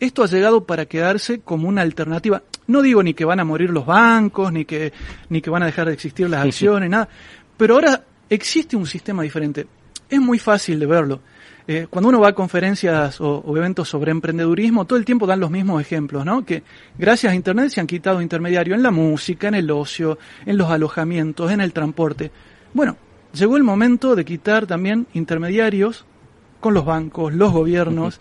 esto 0.00 0.22
ha 0.22 0.26
llegado 0.26 0.64
para 0.64 0.86
quedarse 0.86 1.40
como 1.40 1.68
una 1.68 1.82
alternativa. 1.82 2.42
No 2.66 2.82
digo 2.82 3.02
ni 3.02 3.14
que 3.14 3.24
van 3.24 3.40
a 3.40 3.44
morir 3.44 3.70
los 3.70 3.86
bancos, 3.86 4.52
ni 4.52 4.64
que, 4.64 4.92
ni 5.28 5.40
que 5.40 5.50
van 5.50 5.62
a 5.62 5.66
dejar 5.66 5.86
de 5.86 5.94
existir 5.94 6.28
las 6.28 6.44
acciones, 6.46 6.90
nada. 6.90 7.08
Pero 7.56 7.74
ahora 7.74 8.04
existe 8.28 8.76
un 8.76 8.86
sistema 8.86 9.22
diferente. 9.22 9.66
Es 10.08 10.20
muy 10.20 10.38
fácil 10.38 10.78
de 10.80 10.86
verlo. 10.86 11.20
Eh, 11.68 11.88
cuando 11.90 12.10
uno 12.10 12.20
va 12.20 12.28
a 12.28 12.32
conferencias 12.32 13.20
o, 13.20 13.38
o 13.38 13.56
eventos 13.56 13.88
sobre 13.88 14.12
emprendedurismo, 14.12 14.84
todo 14.84 14.98
el 14.98 15.04
tiempo 15.04 15.26
dan 15.26 15.40
los 15.40 15.50
mismos 15.50 15.80
ejemplos, 15.80 16.24
¿no? 16.24 16.44
Que 16.44 16.62
gracias 16.96 17.32
a 17.32 17.36
Internet 17.36 17.70
se 17.70 17.80
han 17.80 17.88
quitado 17.88 18.22
intermediarios 18.22 18.76
en 18.76 18.84
la 18.84 18.92
música, 18.92 19.48
en 19.48 19.54
el 19.54 19.70
ocio, 19.70 20.16
en 20.44 20.56
los 20.56 20.70
alojamientos, 20.70 21.50
en 21.50 21.60
el 21.60 21.72
transporte. 21.72 22.30
Bueno, 22.72 22.96
llegó 23.32 23.56
el 23.56 23.64
momento 23.64 24.14
de 24.14 24.24
quitar 24.24 24.66
también 24.66 25.08
intermediarios 25.12 26.06
con 26.60 26.72
los 26.72 26.84
bancos, 26.84 27.34
los 27.34 27.52
gobiernos, 27.52 28.20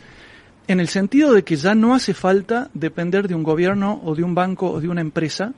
en 0.67 0.79
el 0.79 0.87
sentido 0.87 1.33
de 1.33 1.43
que 1.43 1.55
ya 1.55 1.75
no 1.75 1.93
hace 1.93 2.15
falta 2.15 2.69
depender 2.73 3.27
de 3.27 3.35
un 3.35 3.43
gobierno 3.43 4.01
o 4.03 4.15
de 4.15 4.23
un 4.23 4.33
banco 4.33 4.71
o 4.71 4.81
de 4.81 4.89
una 4.89 5.01
empresa 5.01 5.53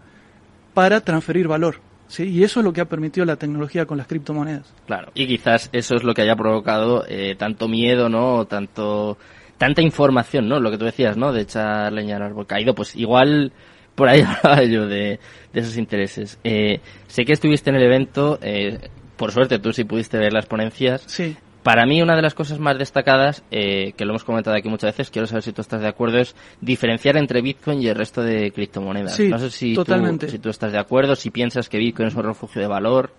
para 0.73 1.01
transferir 1.01 1.47
valor. 1.47 1.86
¿Sí? 2.07 2.23
Y 2.23 2.43
eso 2.43 2.59
es 2.59 2.63
lo 2.63 2.73
que 2.73 2.81
ha 2.81 2.85
permitido 2.85 3.25
la 3.25 3.35
tecnología 3.35 3.85
con 3.85 3.97
las 3.97 4.07
criptomonedas. 4.07 4.73
Claro. 4.85 5.11
Y 5.13 5.27
quizás 5.27 5.69
eso 5.73 5.95
es 5.95 6.03
lo 6.03 6.13
que 6.13 6.21
haya 6.23 6.35
provocado 6.35 7.05
eh, 7.07 7.35
tanto 7.37 7.67
miedo, 7.67 8.09
¿no? 8.09 8.45
Tanto 8.45 9.17
tanta 9.57 9.81
información, 9.81 10.47
¿no? 10.47 10.59
Lo 10.59 10.71
que 10.71 10.77
tú 10.77 10.85
decías, 10.85 11.17
¿no? 11.17 11.33
De 11.33 11.41
echar 11.41 11.91
leña 11.91 12.17
al 12.17 12.23
árbol 12.23 12.47
caído. 12.47 12.75
Pues 12.75 12.95
igual 12.95 13.51
por 13.95 14.09
ahí 14.09 14.21
hablaba 14.43 14.63
yo 14.63 14.87
de, 14.87 15.19
de 15.53 15.59
esos 15.59 15.77
intereses. 15.77 16.39
Eh, 16.43 16.79
sé 17.07 17.25
que 17.25 17.33
estuviste 17.33 17.69
en 17.69 17.77
el 17.77 17.83
evento. 17.83 18.39
Eh, 18.41 18.89
por 19.15 19.31
suerte 19.31 19.59
tú 19.59 19.73
sí 19.73 19.83
pudiste 19.83 20.17
ver 20.17 20.33
las 20.33 20.45
ponencias. 20.45 21.03
Sí. 21.07 21.35
Para 21.67 21.85
mí 21.85 22.01
una 22.01 22.15
de 22.15 22.21
las 22.21 22.33
cosas 22.33 22.59
más 22.59 22.77
destacadas, 22.77 23.43
eh, 23.51 23.91
que 23.97 24.05
lo 24.05 24.11
hemos 24.11 24.23
comentado 24.23 24.55
aquí 24.55 24.69
muchas 24.69 24.93
veces, 24.93 25.09
quiero 25.11 25.27
saber 25.27 25.43
si 25.43 25.51
tú 25.51 25.59
estás 25.59 25.81
de 25.81 25.87
acuerdo, 25.89 26.17
es 26.17 26.33
diferenciar 26.61 27.17
entre 27.17 27.41
Bitcoin 27.41 27.81
y 27.81 27.87
el 27.89 27.95
resto 27.95 28.21
de 28.21 28.51
criptomonedas. 28.53 29.13
Sí, 29.17 29.27
no 29.27 29.37
sé 29.37 29.51
si 29.51 29.73
totalmente. 29.75 30.27
Tú, 30.27 30.31
si 30.31 30.39
tú 30.39 30.49
estás 30.49 30.71
de 30.71 30.79
acuerdo, 30.79 31.13
si 31.17 31.29
piensas 31.29 31.67
que 31.67 31.77
Bitcoin 31.77 32.07
es 32.07 32.15
un 32.15 32.23
refugio 32.23 32.61
de 32.61 32.67
valor. 32.69 33.11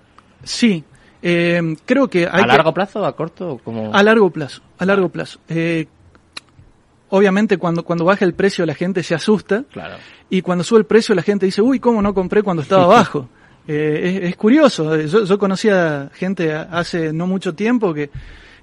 Sí. 0.45 0.83
Eh, 1.21 1.61
creo 1.85 2.09
que 2.09 2.21
hay 2.21 2.41
¿A 2.41 2.45
que- 2.45 2.47
largo 2.49 2.73
plazo 2.73 3.01
o 3.03 3.05
a 3.05 3.15
corto? 3.15 3.61
como... 3.63 3.95
A 3.95 4.03
largo 4.03 4.31
plazo, 4.31 4.63
a 4.79 4.87
largo 4.87 5.11
plazo. 5.11 5.41
Eh, 5.51 5.87
obviamente 7.11 7.59
cuando, 7.59 7.85
cuando 7.85 8.07
baja 8.07 8.25
el 8.25 8.33
precio 8.33 8.65
la 8.65 8.75
gente 8.75 9.03
se 9.03 9.15
asusta 9.15 9.65
Claro. 9.71 9.97
y 10.31 10.41
cuando 10.43 10.65
sube 10.65 10.79
el 10.79 10.87
precio 10.87 11.15
la 11.15 11.23
gente 11.23 11.45
dice, 11.47 11.61
uy, 11.61 11.81
¿cómo 11.81 12.01
no 12.03 12.15
compré 12.15 12.43
cuando 12.43 12.63
estaba 12.63 12.87
bajo? 12.97 13.29
Eh, 13.71 14.21
es, 14.23 14.31
es 14.31 14.37
curioso, 14.37 14.97
yo, 14.97 15.25
yo 15.25 15.39
conocía 15.39 16.11
gente 16.15 16.55
hace 16.55 17.13
no 17.13 17.27
mucho 17.27 17.55
tiempo 17.55 17.93
que 17.93 18.11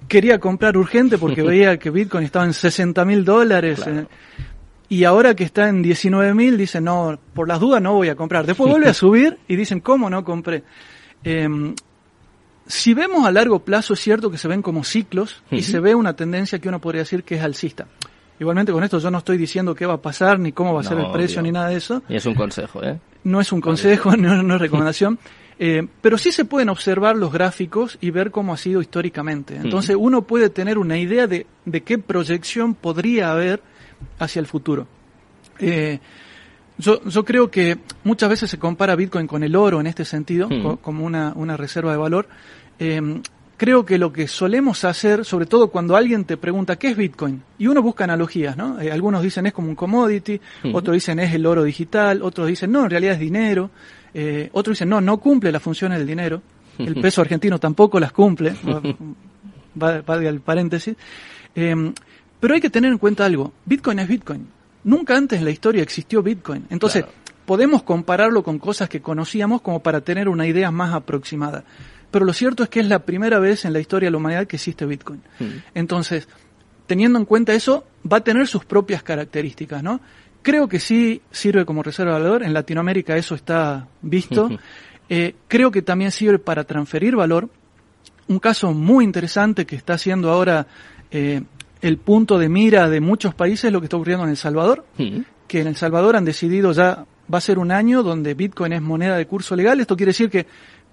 quería 0.08 0.40
comprar 0.40 0.76
urgente 0.76 1.16
porque 1.16 1.42
veía 1.44 1.78
que 1.78 1.90
Bitcoin 1.90 2.24
estaba 2.24 2.44
en 2.44 2.52
60 2.52 3.04
mil 3.04 3.24
dólares. 3.24 3.80
Claro. 3.80 4.00
eh, 4.00 4.06
y 4.88 5.04
ahora 5.04 5.34
que 5.34 5.44
está 5.44 5.68
en 5.68 5.82
19 5.82 6.34
mil, 6.34 6.56
dicen, 6.56 6.84
no, 6.84 7.18
por 7.34 7.48
las 7.48 7.58
dudas 7.58 7.82
no 7.82 7.94
voy 7.94 8.08
a 8.08 8.14
comprar. 8.14 8.46
Después 8.46 8.70
vuelve 8.70 8.88
a 8.88 8.94
subir 8.94 9.38
y 9.48 9.56
dicen, 9.56 9.80
¿cómo 9.80 10.10
no 10.10 10.24
compré? 10.24 10.62
Eh, 11.24 11.74
si 12.66 12.94
vemos 12.94 13.26
a 13.26 13.32
largo 13.32 13.60
plazo, 13.60 13.94
es 13.94 14.00
cierto 14.00 14.30
que 14.30 14.38
se 14.38 14.48
ven 14.48 14.62
como 14.62 14.82
ciclos 14.84 15.42
y 15.50 15.62
se 15.62 15.78
ve 15.78 15.94
una 15.94 16.14
tendencia 16.14 16.58
que 16.58 16.68
uno 16.68 16.80
podría 16.80 17.02
decir 17.02 17.22
que 17.22 17.36
es 17.36 17.42
alcista. 17.42 17.86
Igualmente 18.38 18.72
con 18.72 18.82
esto 18.84 18.98
yo 18.98 19.10
no 19.10 19.18
estoy 19.18 19.38
diciendo 19.38 19.74
qué 19.74 19.86
va 19.86 19.94
a 19.94 20.02
pasar, 20.02 20.38
ni 20.38 20.52
cómo 20.52 20.74
va 20.74 20.80
a 20.80 20.84
ser 20.84 20.98
el 20.98 21.10
precio, 21.10 21.40
ni 21.42 21.52
nada 21.52 21.68
de 21.68 21.76
eso. 21.76 22.02
Y 22.08 22.16
es 22.16 22.26
un 22.26 22.34
consejo, 22.34 22.82
¿eh? 22.82 22.98
No 23.26 23.40
es 23.40 23.50
un 23.50 23.60
consejo, 23.60 24.16
no, 24.16 24.54
es 24.54 24.60
recomendación. 24.60 25.18
Eh, 25.58 25.86
pero 26.00 26.16
sí 26.16 26.30
se 26.30 26.44
pueden 26.44 26.68
observar 26.68 27.16
los 27.16 27.32
gráficos 27.32 27.98
y 28.00 28.10
ver 28.10 28.30
cómo 28.30 28.52
ha 28.52 28.56
sido 28.56 28.80
históricamente. 28.80 29.56
Entonces 29.56 29.96
uno 29.98 30.22
puede 30.22 30.48
tener 30.48 30.78
una 30.78 30.96
idea 30.96 31.26
de, 31.26 31.46
de, 31.64 31.82
qué 31.82 31.98
proyección 31.98 32.74
podría 32.74 33.32
haber 33.32 33.62
hacia 34.18 34.38
el 34.38 34.46
futuro. 34.46 34.86
Eh, 35.58 35.98
yo, 36.78 37.02
yo 37.04 37.24
creo 37.24 37.50
que 37.50 37.78
muchas 38.04 38.28
veces 38.28 38.50
se 38.50 38.58
compara 38.58 38.94
Bitcoin 38.94 39.26
con 39.26 39.42
el 39.42 39.56
oro 39.56 39.80
en 39.80 39.88
este 39.88 40.04
sentido, 40.04 40.48
como 40.80 41.04
una, 41.04 41.32
una 41.34 41.56
reserva 41.56 41.90
de 41.90 41.98
valor. 41.98 42.28
Eh, 42.78 43.20
creo 43.56 43.84
que 43.86 43.98
lo 43.98 44.12
que 44.12 44.28
solemos 44.28 44.84
hacer, 44.84 45.24
sobre 45.24 45.46
todo 45.46 45.68
cuando 45.68 45.96
alguien 45.96 46.24
te 46.24 46.36
pregunta 46.36 46.76
qué 46.76 46.88
es 46.88 46.96
Bitcoin, 46.96 47.42
y 47.58 47.66
uno 47.66 47.82
busca 47.82 48.04
analogías, 48.04 48.56
¿no? 48.56 48.80
Eh, 48.80 48.92
algunos 48.92 49.22
dicen 49.22 49.46
es 49.46 49.52
como 49.52 49.68
un 49.68 49.74
commodity, 49.74 50.40
otros 50.72 50.94
dicen 50.94 51.18
es 51.18 51.34
el 51.34 51.46
oro 51.46 51.64
digital, 51.64 52.22
otros 52.22 52.48
dicen 52.48 52.70
no, 52.70 52.84
en 52.84 52.90
realidad 52.90 53.14
es 53.14 53.20
dinero, 53.20 53.70
eh, 54.12 54.50
otros 54.52 54.76
dicen 54.76 54.88
no, 54.88 55.00
no 55.00 55.18
cumple 55.18 55.50
las 55.50 55.62
funciones 55.62 55.98
del 55.98 56.06
dinero, 56.06 56.42
el 56.78 57.00
peso 57.00 57.22
argentino 57.22 57.58
tampoco 57.58 57.98
las 57.98 58.12
cumple, 58.12 58.54
va, 59.82 60.00
va, 60.02 60.16
el 60.16 60.40
paréntesis. 60.40 60.94
Eh, 61.54 61.92
pero 62.38 62.54
hay 62.54 62.60
que 62.60 62.70
tener 62.70 62.92
en 62.92 62.98
cuenta 62.98 63.24
algo, 63.24 63.52
Bitcoin 63.64 63.98
es 63.98 64.08
Bitcoin. 64.08 64.46
Nunca 64.84 65.16
antes 65.16 65.38
en 65.38 65.44
la 65.44 65.50
historia 65.50 65.82
existió 65.82 66.22
Bitcoin. 66.22 66.66
Entonces, 66.70 67.04
podemos 67.44 67.82
compararlo 67.82 68.44
con 68.44 68.58
cosas 68.58 68.88
que 68.88 69.00
conocíamos 69.00 69.62
como 69.62 69.80
para 69.80 70.00
tener 70.02 70.28
una 70.28 70.46
idea 70.46 70.70
más 70.70 70.94
aproximada 70.94 71.64
pero 72.10 72.24
lo 72.24 72.32
cierto 72.32 72.62
es 72.62 72.68
que 72.68 72.80
es 72.80 72.86
la 72.86 73.00
primera 73.00 73.38
vez 73.38 73.64
en 73.64 73.72
la 73.72 73.80
historia 73.80 74.06
de 74.06 74.12
la 74.12 74.16
humanidad 74.18 74.46
que 74.46 74.56
existe 74.56 74.86
Bitcoin. 74.86 75.22
Hmm. 75.38 75.62
Entonces, 75.74 76.28
teniendo 76.86 77.18
en 77.18 77.24
cuenta 77.24 77.54
eso, 77.54 77.84
va 78.10 78.18
a 78.18 78.24
tener 78.24 78.46
sus 78.46 78.64
propias 78.64 79.02
características, 79.02 79.82
¿no? 79.82 80.00
Creo 80.42 80.68
que 80.68 80.78
sí 80.78 81.22
sirve 81.30 81.64
como 81.64 81.82
reserva 81.82 82.14
de 82.14 82.22
valor, 82.22 82.42
en 82.44 82.54
Latinoamérica 82.54 83.16
eso 83.16 83.34
está 83.34 83.88
visto. 84.00 84.48
Eh, 85.08 85.34
creo 85.48 85.70
que 85.70 85.82
también 85.82 86.10
sirve 86.12 86.38
para 86.38 86.64
transferir 86.64 87.16
valor. 87.16 87.48
Un 88.28 88.38
caso 88.38 88.72
muy 88.72 89.04
interesante 89.04 89.66
que 89.66 89.76
está 89.76 89.94
haciendo 89.94 90.30
ahora 90.30 90.66
eh, 91.10 91.42
el 91.80 91.98
punto 91.98 92.38
de 92.38 92.48
mira 92.48 92.88
de 92.88 93.00
muchos 93.00 93.34
países 93.34 93.66
es 93.66 93.72
lo 93.72 93.80
que 93.80 93.86
está 93.86 93.96
ocurriendo 93.96 94.24
en 94.24 94.30
El 94.30 94.36
Salvador, 94.36 94.84
hmm. 94.98 95.20
que 95.48 95.60
en 95.60 95.66
El 95.66 95.76
Salvador 95.76 96.16
han 96.16 96.24
decidido 96.24 96.72
ya, 96.72 97.06
va 97.32 97.38
a 97.38 97.40
ser 97.40 97.58
un 97.58 97.72
año 97.72 98.02
donde 98.02 98.34
Bitcoin 98.34 98.72
es 98.72 98.82
moneda 98.82 99.16
de 99.16 99.26
curso 99.26 99.56
legal. 99.56 99.80
Esto 99.80 99.96
quiere 99.96 100.10
decir 100.10 100.30
que 100.30 100.46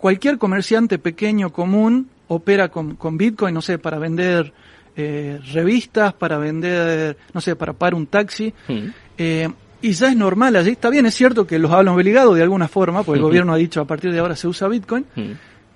cualquier 0.04 0.38
comerciante 0.38 1.00
pequeño 1.00 1.54
común 1.54 2.10
opera 2.28 2.68
con, 2.68 3.18
Bitcoin, 3.18 3.54
no 3.54 3.62
sé, 3.62 3.78
para 3.78 4.00
vender 4.00 4.52
eh, 4.98 5.40
revistas, 5.54 6.12
para 6.12 6.38
vender, 6.38 7.16
no 7.34 7.40
sé, 7.40 7.56
para 7.56 7.72
pagar 7.72 7.96
un 7.96 8.08
taxi. 8.08 8.54
Hmm. 8.68 8.88
Eh, 9.18 9.50
y 9.82 9.94
ya 9.94 10.10
es 10.10 10.18
normal 10.18 10.58
allí. 10.58 10.72
Está 10.72 10.90
bien, 10.90 11.06
es 11.06 11.16
cierto 11.16 11.48
que 11.48 11.58
los 11.58 11.72
hablan 11.72 11.96
obligados 11.96 12.36
de 12.36 12.44
alguna 12.44 12.68
forma, 12.68 13.04
porque 13.04 13.20
el 13.20 13.24
gobierno 13.24 13.54
ha 13.54 13.56
dicho 13.56 13.80
a 13.80 13.86
partir 13.86 14.12
de 14.12 14.20
ahora 14.20 14.36
se 14.36 14.46
usa 14.46 14.68
Bitcoin, 14.68 15.06
hmm. 15.16 15.32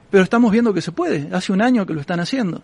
pero 0.10 0.26
estamos 0.26 0.52
viendo 0.52 0.74
que 0.74 0.82
se 0.82 0.92
puede. 0.92 1.30
Hace 1.32 1.54
un 1.54 1.62
año 1.62 1.86
que 1.86 1.94
lo 1.94 2.02
están 2.02 2.20
haciendo. 2.20 2.64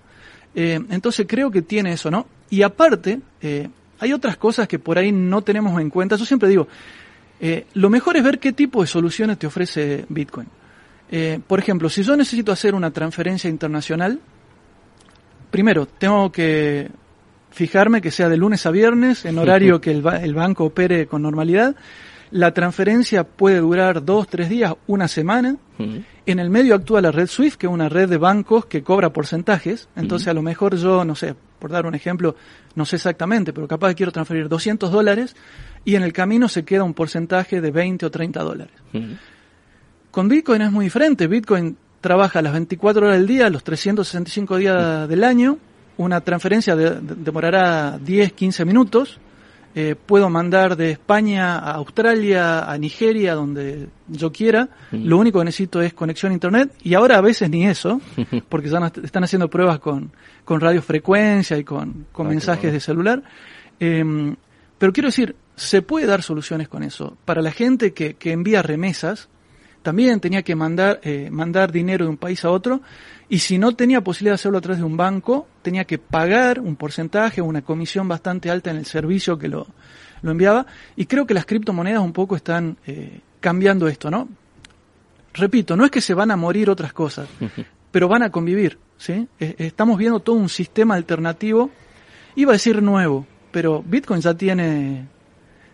Eh, 0.54 0.82
entonces 0.90 1.26
creo 1.30 1.50
que 1.50 1.62
tiene 1.62 1.94
eso, 1.94 2.12
¿no? 2.12 2.28
Y 2.50 2.64
aparte, 2.64 3.22
hay 4.02 4.12
otras 4.12 4.36
cosas 4.36 4.68
que 4.68 4.80
por 4.80 4.98
ahí 4.98 5.14
no 5.14 5.44
tenemos 5.44 5.80
en 5.80 5.90
cuenta. 5.90 6.18
Yo 6.18 6.26
siempre 6.26 6.50
digo, 6.50 6.68
lo 7.74 7.90
mejor 7.90 8.18
es 8.18 8.24
ver 8.26 8.38
qué 8.40 8.52
tipo 8.52 8.82
de 8.82 8.88
soluciones 8.88 9.40
te 9.40 9.48
ofrece 9.48 10.04
Bitcoin. 10.10 10.50
Eh, 11.16 11.40
por 11.46 11.60
ejemplo, 11.60 11.90
si 11.90 12.02
yo 12.02 12.18
necesito 12.18 12.52
hacer 12.52 12.74
una 12.74 12.90
transferencia 12.90 13.48
internacional, 13.48 14.20
primero 15.52 15.86
tengo 15.86 16.32
que 16.32 16.90
fijarme 17.52 18.02
que 18.02 18.10
sea 18.10 18.30
de 18.30 18.36
lunes 18.36 18.66
a 18.66 18.72
viernes, 18.72 19.24
en 19.26 19.38
horario 19.38 19.80
que 19.80 19.92
el, 19.92 20.02
banco 20.02 20.66
opere 20.66 21.06
con 21.06 21.22
normalidad. 21.22 21.76
La 22.32 22.52
transferencia 22.52 23.26
puede 23.26 23.60
durar 23.60 24.04
dos, 24.04 24.28
tres 24.28 24.50
días, 24.50 24.74
una 24.88 25.08
semana. 25.08 25.58
En 26.26 26.40
el 26.40 26.50
medio 26.50 26.74
actúa 26.74 27.00
la 27.00 27.12
red 27.12 27.28
SWIFT, 27.28 27.60
que 27.60 27.68
es 27.68 27.72
una 27.72 27.90
red 27.90 28.10
de 28.10 28.18
bancos 28.18 28.66
que 28.66 28.82
cobra 28.82 29.14
porcentajes. 29.14 29.90
Entonces, 29.96 30.30
a 30.30 30.34
lo 30.34 30.42
mejor 30.42 30.76
yo, 30.78 31.06
no 31.06 31.14
sé, 31.14 31.36
por 31.60 31.70
dar 31.70 31.86
un 31.86 31.94
ejemplo, 31.94 32.36
no 32.74 32.86
sé 32.86 32.96
exactamente, 32.96 33.54
pero 33.54 33.68
capaz 33.68 33.90
que 33.90 33.96
quiero 33.96 34.12
transferir 34.12 34.50
200 34.50 34.92
dólares 34.92 35.36
y 35.86 35.94
en 35.94 36.02
el 36.02 36.12
camino 36.12 36.50
se 36.50 36.66
queda 36.66 36.84
un 36.84 36.96
porcentaje 36.96 37.62
de 37.62 37.70
20 37.70 38.08
o 38.08 38.10
30 38.10 38.42
dólares. 38.42 38.74
Con 40.14 40.28
Bitcoin 40.30 40.62
es 40.62 40.72
muy 40.72 40.86
diferente. 40.86 41.26
Bitcoin 41.26 41.76
trabaja 42.00 42.44
las 42.44 42.54
24 42.54 43.08
horas 43.08 43.18
del 43.18 43.26
día, 43.26 43.50
los 43.50 43.64
365 43.64 44.58
días 44.58 45.10
del 45.10 45.24
año. 45.24 45.58
Una 45.98 46.22
transferencia 46.22 46.76
demorará 46.76 47.98
10, 47.98 48.34
15 48.34 48.64
minutos. 48.64 49.20
Eh, 49.74 49.96
puedo 49.96 50.30
mandar 50.30 50.78
de 50.78 50.92
España 50.92 51.58
a 51.58 51.72
Australia, 51.72 52.72
a 52.72 52.78
Nigeria, 52.78 53.34
donde 53.34 53.88
yo 54.08 54.32
quiera. 54.32 54.70
Mm. 54.92 55.04
Lo 55.04 55.18
único 55.18 55.40
que 55.40 55.46
necesito 55.46 55.82
es 55.82 55.96
conexión 55.96 56.32
a 56.32 56.36
Internet. 56.36 56.76
Y 56.84 56.94
ahora 56.94 57.18
a 57.18 57.22
veces 57.22 57.50
ni 57.50 57.66
eso, 57.66 58.00
porque 58.50 58.68
están 58.68 59.24
haciendo 59.24 59.50
pruebas 59.50 59.80
con, 59.80 60.12
con 60.46 60.62
radiofrecuencia 60.62 61.58
y 61.58 61.64
con, 61.64 62.06
con 62.12 62.28
ah, 62.28 62.30
mensajes 62.30 62.72
de 62.72 62.80
celular. 62.80 63.24
Em, 63.80 64.36
pero 64.78 64.94
quiero 64.94 65.08
decir, 65.08 65.36
se 65.56 65.82
puede 65.82 66.06
dar 66.06 66.22
soluciones 66.22 66.68
con 66.68 66.84
eso. 66.84 67.18
Para 67.26 67.42
la 67.42 67.52
gente 67.52 67.94
que, 67.94 68.14
que 68.14 68.32
envía 68.32 68.62
remesas, 68.62 69.28
también 69.84 70.20
tenía 70.20 70.42
que 70.42 70.56
mandar, 70.56 71.00
eh, 71.04 71.30
mandar 71.30 71.72
dinero 71.72 72.06
de 72.06 72.10
un 72.10 72.18
país 72.18 72.44
a 72.46 72.50
otro 72.50 72.82
y 73.30 73.40
si 73.40 73.58
no 73.58 73.76
tenía 73.76 74.02
posibilidad 74.02 74.32
de 74.32 74.36
hacerlo 74.36 74.58
a 74.58 74.62
través 74.62 74.80
de 74.80 74.86
un 74.86 74.98
banco, 74.98 75.48
tenía 75.62 75.84
que 75.84 76.00
pagar 76.00 76.60
un 76.60 76.76
porcentaje, 76.76 77.42
una 77.42 77.62
comisión 77.62 78.08
bastante 78.08 78.50
alta 78.50 78.72
en 78.72 78.78
el 78.78 78.86
servicio 78.86 79.38
que 79.38 79.50
lo, 79.50 79.68
lo 80.22 80.32
enviaba 80.32 80.66
y 80.96 81.06
creo 81.06 81.28
que 81.28 81.34
las 81.34 81.46
criptomonedas 81.46 82.02
un 82.02 82.14
poco 82.14 82.36
están 82.36 82.78
eh, 82.88 83.20
cambiando 83.40 83.88
esto, 83.88 84.10
¿no? 84.10 84.30
Repito, 85.34 85.76
no 85.76 85.84
es 85.84 85.92
que 85.92 86.02
se 86.02 86.14
van 86.14 86.32
a 86.32 86.38
morir 86.38 86.70
otras 86.70 86.94
cosas, 86.94 87.28
pero 87.92 88.08
van 88.08 88.24
a 88.24 88.32
convivir, 88.32 88.80
¿sí? 88.98 89.28
Estamos 89.38 89.98
viendo 89.98 90.22
todo 90.22 90.38
un 90.38 90.50
sistema 90.50 90.96
alternativo, 90.96 91.70
iba 92.36 92.52
a 92.52 92.54
decir 92.54 92.82
nuevo, 92.82 93.28
pero 93.52 93.84
Bitcoin 93.86 94.22
ya 94.22 94.34
tiene 94.34 95.08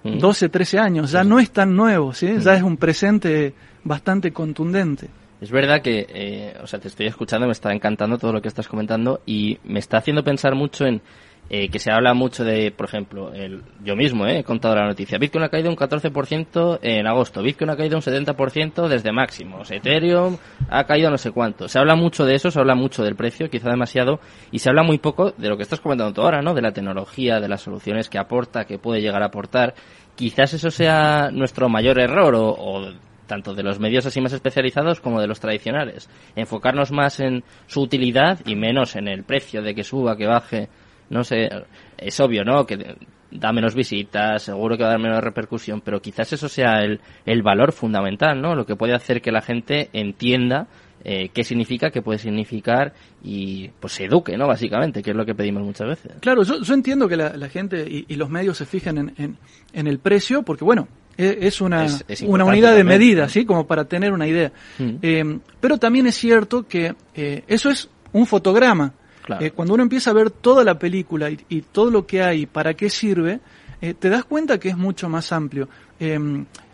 12, 0.04 0.50
13 0.50 0.80
años, 0.80 1.12
ya 1.12 1.24
no 1.24 1.40
es 1.40 1.52
tan 1.52 1.76
nuevo, 1.76 2.14
¿sí? 2.14 2.38
Ya 2.40 2.54
es 2.54 2.64
un 2.64 2.78
presente 2.78 3.54
bastante 3.84 4.32
contundente. 4.32 5.10
Es 5.42 5.52
verdad 5.52 5.82
que, 5.82 6.06
eh, 6.10 6.58
o 6.62 6.68
sea, 6.68 6.80
te 6.80 6.90
estoy 6.90 7.08
escuchando, 7.08 7.48
me 7.48 7.54
está 7.54 7.72
encantando 7.72 8.18
todo 8.18 8.34
lo 8.34 8.42
que 8.42 8.50
estás 8.50 8.68
comentando 8.68 9.22
y 9.26 9.58
me 9.64 9.80
está 9.80 9.98
haciendo 9.98 10.24
pensar 10.24 10.56
mucho 10.56 10.86
en 10.86 11.02
eh, 11.50 11.70
que 11.70 11.80
se 11.80 11.92
habla 11.92 12.14
mucho 12.14 12.44
de, 12.44 12.72
por 12.72 12.86
ejemplo, 12.88 13.34
el, 13.34 13.64
yo 13.84 13.96
mismo 13.96 14.28
eh, 14.28 14.40
he 14.40 14.44
contado 14.44 14.76
la 14.76 14.86
noticia, 14.86 15.18
Bitcoin 15.18 15.44
ha 15.44 15.50
caído 15.50 15.70
un 15.70 15.76
14% 15.76 16.80
en 16.82 17.08
agosto, 17.08 17.42
Bitcoin 17.42 17.72
ha 17.72 17.76
caído 17.76 17.98
un 17.98 18.04
70% 18.04 18.88
desde 18.88 19.12
máximos, 19.12 19.72
Ethereum 19.72 20.38
ha 20.70 20.84
caído 20.84 21.10
no 21.10 21.18
sé 21.18 21.32
cuánto. 21.32 21.68
Se 21.68 21.80
habla 21.80 21.96
mucho 21.96 22.26
de 22.26 22.36
eso, 22.36 22.52
se 22.52 22.60
habla 22.60 22.76
mucho 22.76 23.04
del 23.04 23.16
precio, 23.16 23.50
quizá 23.50 23.70
demasiado, 23.70 24.20
y 24.52 24.60
se 24.60 24.70
habla 24.70 24.84
muy 24.84 25.00
poco 25.00 25.32
de 25.32 25.50
lo 25.50 25.58
que 25.58 25.64
estás 25.64 25.80
comentando 25.80 26.14
tú 26.14 26.22
ahora, 26.22 26.42
¿no? 26.42 26.54
De 26.54 26.62
la 26.62 26.72
tecnología, 26.72 27.40
de 27.40 27.48
las 27.48 27.62
soluciones 27.62 28.10
que 28.10 28.20
aporta, 28.20 28.66
que 28.66 28.78
puede 28.78 29.02
llegar 29.02 29.24
a 29.24 29.28
aportar. 29.28 29.74
Quizás 30.16 30.54
eso 30.54 30.70
sea 30.70 31.30
nuestro 31.32 31.70
mayor 31.70 32.00
error 32.00 32.36
o, 32.36 32.50
o 32.50 32.94
tanto 33.30 33.54
de 33.54 33.64
los 33.64 33.80
medios 33.80 34.06
así 34.06 34.20
más 34.20 34.34
especializados 34.34 35.00
como 35.00 35.22
de 35.22 35.28
los 35.28 35.40
tradicionales. 35.40 36.10
Enfocarnos 36.36 36.92
más 36.92 37.22
en 37.22 37.46
su 37.68 37.82
utilidad 37.82 38.40
y 38.46 38.56
menos 38.56 38.98
en 38.98 39.08
el 39.08 39.24
precio 39.24 39.62
de 39.62 39.74
que 39.74 39.86
suba, 39.86 40.18
que 40.18 40.28
baje. 40.28 40.68
No 41.10 41.24
sé, 41.24 41.50
es 41.98 42.20
obvio, 42.20 42.44
¿no? 42.44 42.66
Que 42.66 42.96
da 43.32 43.52
menos 43.52 43.76
visitas, 43.76 44.44
seguro 44.44 44.76
que 44.76 44.84
va 44.84 44.90
a 44.90 44.92
dar 44.94 45.02
menos 45.02 45.24
repercusión, 45.24 45.82
pero 45.82 46.02
quizás 46.02 46.34
eso 46.34 46.50
sea 46.50 46.80
el, 46.80 47.00
el 47.26 47.42
valor 47.44 47.72
fundamental, 47.72 48.42
¿no? 48.42 48.56
Lo 48.56 48.66
que 48.66 48.76
puede 48.76 48.96
hacer 48.96 49.22
que 49.22 49.32
la 49.32 49.42
gente 49.42 49.90
entienda 49.94 50.68
eh, 51.04 51.30
qué 51.34 51.44
significa, 51.44 51.92
qué 51.92 52.02
puede 52.02 52.20
significar 52.20 52.94
y 53.24 53.70
pues 53.80 53.94
se 53.94 54.06
eduque, 54.06 54.38
¿no? 54.38 54.48
Básicamente, 54.48 55.02
que 55.02 55.12
es 55.12 55.16
lo 55.16 55.26
que 55.26 55.34
pedimos 55.34 55.64
muchas 55.64 55.88
veces. 55.88 56.12
Claro, 56.20 56.44
yo, 56.44 56.62
yo 56.62 56.74
entiendo 56.74 57.08
que 57.08 57.16
la, 57.16 57.50
gente 57.50 57.86
y, 57.88 58.16
los 58.16 58.30
medios 58.30 58.58
se 58.58 58.66
fijen 58.66 58.98
en, 58.98 59.14
en, 59.18 59.38
en, 59.72 59.88
el 59.88 60.00
precio, 60.00 60.44
porque 60.44 60.66
bueno, 60.66 60.90
es 61.18 61.62
una, 61.62 61.86
una 62.26 62.46
unidad 62.46 62.76
de 62.76 62.84
medida, 62.84 63.30
¿sí? 63.30 63.46
Como 63.46 63.66
para 63.66 63.86
tener 63.86 64.12
una 64.12 64.28
idea. 64.28 64.52
Mm. 64.78 64.96
Eh, 65.02 65.40
pero 65.62 65.78
también 65.78 66.08
es 66.08 66.16
cierto 66.16 66.68
que 66.68 66.94
eh, 67.16 67.44
eso 67.48 67.70
es 67.70 67.90
un 68.12 68.26
fotograma. 68.26 68.94
Eh, 69.40 69.52
cuando 69.52 69.74
uno 69.74 69.84
empieza 69.84 70.12
a 70.12 70.14
ver 70.14 70.32
toda 70.32 70.64
la 70.64 70.80
película 70.80 71.30
y, 71.30 71.62
todo 71.72 71.92
lo 71.92 72.06
que 72.06 72.22
hay, 72.22 72.46
para 72.46 72.74
qué 72.74 72.90
sirve, 72.90 73.40
te 73.80 74.10
das 74.10 74.26
cuenta 74.26 74.60
que 74.60 74.70
es 74.70 74.78
mucho 74.78 75.08
más 75.10 75.32
amplio. 75.32 75.70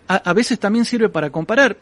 A, 0.07 0.33
veces 0.33 0.59
también 0.59 0.85
sirve 0.85 1.09
para 1.09 1.29
comparar. 1.29 1.77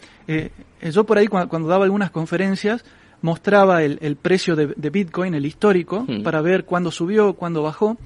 yo 0.81 1.03
por 1.05 1.17
ahí 1.17 1.27
cuando, 1.27 1.67
daba 1.67 1.85
algunas 1.85 2.11
conferencias 2.11 2.83
mostraba 3.21 3.83
el, 3.83 4.17
precio 4.17 4.55
de, 4.55 4.89
Bitcoin, 4.89 5.33
el 5.33 5.45
histórico, 5.45 6.05
mm. 6.07 6.23
para 6.23 6.41
ver 6.41 6.65
cuándo 6.65 6.91
subió, 6.91 7.33
cuándo 7.33 7.63
bajó. 7.63 7.97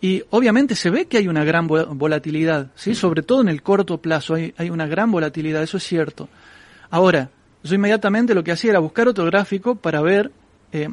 Y 0.00 0.22
obviamente 0.30 0.74
se 0.74 0.90
ve 0.90 1.06
que 1.06 1.16
hay 1.16 1.28
una 1.28 1.44
gran 1.44 1.66
volatilidad, 1.66 2.72
¿sí? 2.74 2.94
Sobre 2.94 3.22
todo 3.22 3.40
en 3.40 3.48
el 3.48 3.62
corto 3.62 3.98
plazo 4.02 4.34
hay, 4.34 4.52
hay 4.58 4.68
una 4.68 4.86
gran 4.86 5.10
volatilidad, 5.10 5.62
eso 5.62 5.78
es 5.78 5.84
cierto. 5.84 6.28
Ahora, 6.90 7.30
yo 7.62 7.74
inmediatamente 7.74 8.34
lo 8.34 8.44
que 8.44 8.52
hacía 8.52 8.72
era 8.72 8.80
buscar 8.80 9.08
otro 9.08 9.24
gráfico 9.24 9.76
para 9.76 10.02
ver, 10.02 10.30
eh, 10.74 10.88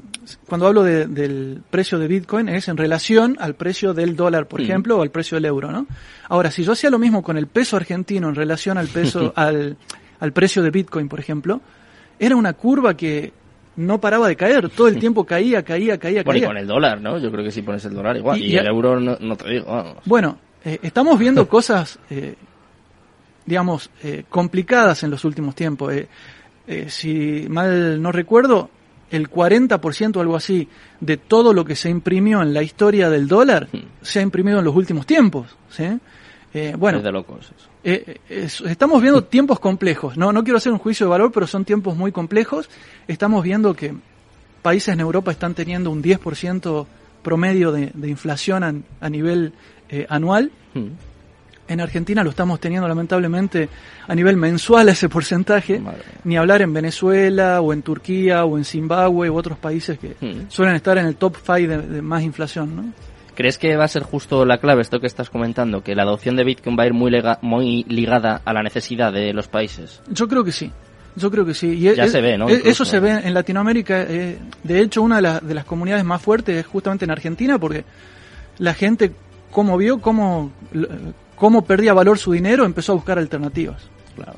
cuando 0.48 0.68
hablo 0.68 0.84
de- 0.84 1.08
del 1.08 1.62
precio 1.70 1.98
de 1.98 2.08
Bitcoin, 2.08 2.48
es 2.50 2.68
en 2.68 2.78
relación 2.78 3.36
al 3.40 3.56
precio 3.56 3.94
del 3.96 4.16
dólar, 4.16 4.48
por 4.48 4.62
ejemplo, 4.62 4.98
o 4.98 5.02
al 5.02 5.10
precio 5.10 5.36
del 5.36 5.46
euro, 5.46 5.72
¿no? 5.72 5.88
Ahora, 6.30 6.52
si 6.52 6.64
yo 6.64 6.74
hacía 6.74 6.90
lo 6.92 7.00
mismo 7.00 7.24
con 7.24 7.36
el 7.36 7.48
peso 7.48 7.76
argentino 7.78 8.30
en 8.30 8.36
relación 8.36 8.78
al 8.78 8.88
peso, 8.88 9.34
al, 9.36 9.76
al 10.20 10.32
precio 10.34 10.62
de 10.62 10.70
Bitcoin, 10.70 11.10
por 11.10 11.20
ejemplo, 11.20 11.60
era 12.20 12.36
una 12.36 12.54
curva 12.54 12.96
que 12.96 13.34
no 13.78 14.00
paraba 14.00 14.28
de 14.28 14.36
caer, 14.36 14.70
todo 14.70 14.88
el 14.88 15.00
tiempo 15.04 15.26
caía, 15.26 15.64
caía, 15.64 15.98
caía, 15.98 16.22
Bueno, 16.24 16.38
y 16.38 16.42
caía. 16.42 16.48
con 16.50 16.58
el 16.58 16.68
dólar, 16.68 17.02
¿no? 17.02 17.18
Yo 17.18 17.32
creo 17.32 17.44
que 17.44 17.52
si 17.52 17.64
pones 17.64 17.84
el 17.86 17.94
dólar 17.96 18.18
igual. 18.18 18.38
Y- 18.40 18.44
Y, 18.46 18.52
y- 18.54 18.58
el 18.58 18.68
euro 18.68 19.00
no, 19.00 19.18
no 19.20 19.36
te 19.36 19.50
digo, 19.50 19.66
vamos. 19.66 19.98
Bueno, 20.06 20.38
eh, 20.64 20.78
estamos 20.84 21.18
viendo 21.18 21.48
cosas, 21.50 21.98
eh, 22.12 22.36
digamos, 23.48 23.90
eh, 24.04 24.26
complicadas 24.30 25.02
en 25.04 25.10
los 25.10 25.26
últimos 25.26 25.56
tiempos. 25.56 25.92
Si 26.88 27.48
mal 27.50 28.02
no 28.02 28.12
recuerdo, 28.12 28.70
el 29.12 29.30
40% 29.30 30.16
o 30.18 30.22
algo 30.22 30.36
así 30.36 30.68
de 31.00 31.18
todo 31.18 31.54
lo 31.54 31.64
que 31.66 31.76
se 31.76 31.90
imprimió 31.90 32.42
en 32.42 32.54
la 32.54 32.64
historia 32.64 33.10
del 33.10 33.28
dólar 33.28 33.68
Hmm. 33.72 33.80
se 34.02 34.20
ha 34.20 34.22
imprimido 34.22 34.60
en 34.60 34.66
los 34.66 34.76
últimos 34.76 35.06
tiempos. 35.06 35.48
¿sí? 35.70 35.86
Eh, 36.54 36.76
bueno, 36.78 36.98
Es 36.98 37.04
de 37.04 37.12
locos 37.12 37.46
eso. 37.46 37.70
eh, 37.84 38.04
eh, 38.08 38.44
es- 38.46 38.62
estamos 38.62 39.02
viendo 39.02 39.24
tiempos 39.24 39.60
complejos. 39.60 40.18
No, 40.18 40.34
no 40.34 40.44
quiero 40.44 40.58
hacer 40.58 40.72
un 40.74 40.80
juicio 40.80 41.06
de 41.06 41.10
valor, 41.12 41.32
pero 41.32 41.46
son 41.48 41.64
tiempos 41.66 41.96
muy 41.96 42.12
complejos. 42.12 42.70
Estamos 43.08 43.44
viendo 43.44 43.74
que 43.74 43.94
países 44.62 44.94
en 44.94 45.00
Europa 45.00 45.32
están 45.32 45.54
teniendo 45.54 45.92
un 45.92 46.02
10% 46.02 46.88
promedio 47.24 47.72
de, 47.72 47.92
de 47.94 48.10
inflación 48.10 48.64
a, 48.64 48.74
a 49.00 49.10
nivel 49.10 49.54
eh, 49.90 50.06
anual. 50.10 50.52
Mm. 50.74 50.88
En 51.72 51.80
Argentina 51.82 52.24
lo 52.24 52.30
estamos 52.32 52.60
teniendo 52.60 52.88
lamentablemente 52.88 53.70
a 54.08 54.14
nivel 54.16 54.38
mensual 54.38 54.90
ese 54.90 55.08
porcentaje. 55.10 55.80
Madre. 55.80 56.04
Ni 56.24 56.38
hablar 56.38 56.62
en 56.62 56.74
Venezuela 56.74 57.62
o 57.62 57.72
en 57.74 57.82
Turquía 57.82 58.44
o 58.46 58.58
en 58.58 58.66
Zimbabue 58.66 59.30
u 59.30 59.36
otros 59.38 59.58
países 59.58 59.98
que 59.98 60.16
Hmm. 60.20 60.50
suelen 60.50 60.76
estar 60.76 60.98
en 60.98 61.06
el 61.06 61.16
top 61.16 61.38
5 61.38 61.54
de, 61.68 61.78
de 61.82 62.02
más 62.02 62.24
inflación. 62.24 62.76
¿no? 62.76 62.86
¿Crees 63.36 63.58
que 63.58 63.76
va 63.78 63.86
a 63.86 63.88
ser 63.88 64.04
justo 64.04 64.46
la 64.46 64.58
clave 64.58 64.82
esto 64.82 65.00
que 65.00 65.08
estás 65.08 65.30
comentando? 65.30 65.82
Que 65.84 65.96
la 65.96 66.04
adopción 66.04 66.36
de 66.36 66.44
Bitcoin 66.44 66.78
va 66.78 66.84
a 66.84 66.88
ir 66.88 66.94
muy, 66.94 67.10
lega- 67.10 67.40
muy 67.42 67.86
ligada 67.88 68.42
a 68.44 68.54
la 68.54 68.62
necesidad 68.62 69.12
de 69.14 69.32
los 69.34 69.48
países. 69.48 70.02
Yo 70.10 70.28
creo 70.28 70.44
que 70.44 70.52
sí. 70.52 70.70
Yo 71.16 71.32
creo 71.32 71.46
que 71.46 71.54
sí. 71.54 71.68
Y 71.68 71.96
Ya 71.96 72.04
es- 72.06 72.12
se 72.12 72.22
ve, 72.22 72.38
¿no? 72.38 72.50
Incluso. 72.50 72.70
Eso 72.70 72.86
se 72.86 73.00
ve 73.00 73.12
en 73.24 73.34
Latinoamérica. 73.34 74.04
eh, 74.04 74.38
de 74.64 74.80
hecho, 74.82 75.02
una 75.02 75.16
de, 75.18 75.22
las- 75.22 75.48
de 75.48 75.54
las 75.54 75.66
comunidades 75.66 76.04
más 76.04 76.22
fuertes 76.22 76.58
es 76.58 76.66
justamente 76.66 77.06
en 77.06 77.12
Argentina 77.12 77.58
porque 77.58 77.84
la 78.60 78.74
gente, 78.74 79.12
como 79.50 79.78
vio 79.78 80.00
cómo, 80.02 80.52
cómo 81.42 81.64
perdía 81.64 81.92
valor 81.92 82.20
su 82.20 82.34
dinero, 82.34 82.66
empezó 82.66 82.92
a 82.92 82.96
buscar 82.98 83.18
alternativas. 83.18 83.90
Claro. 84.16 84.34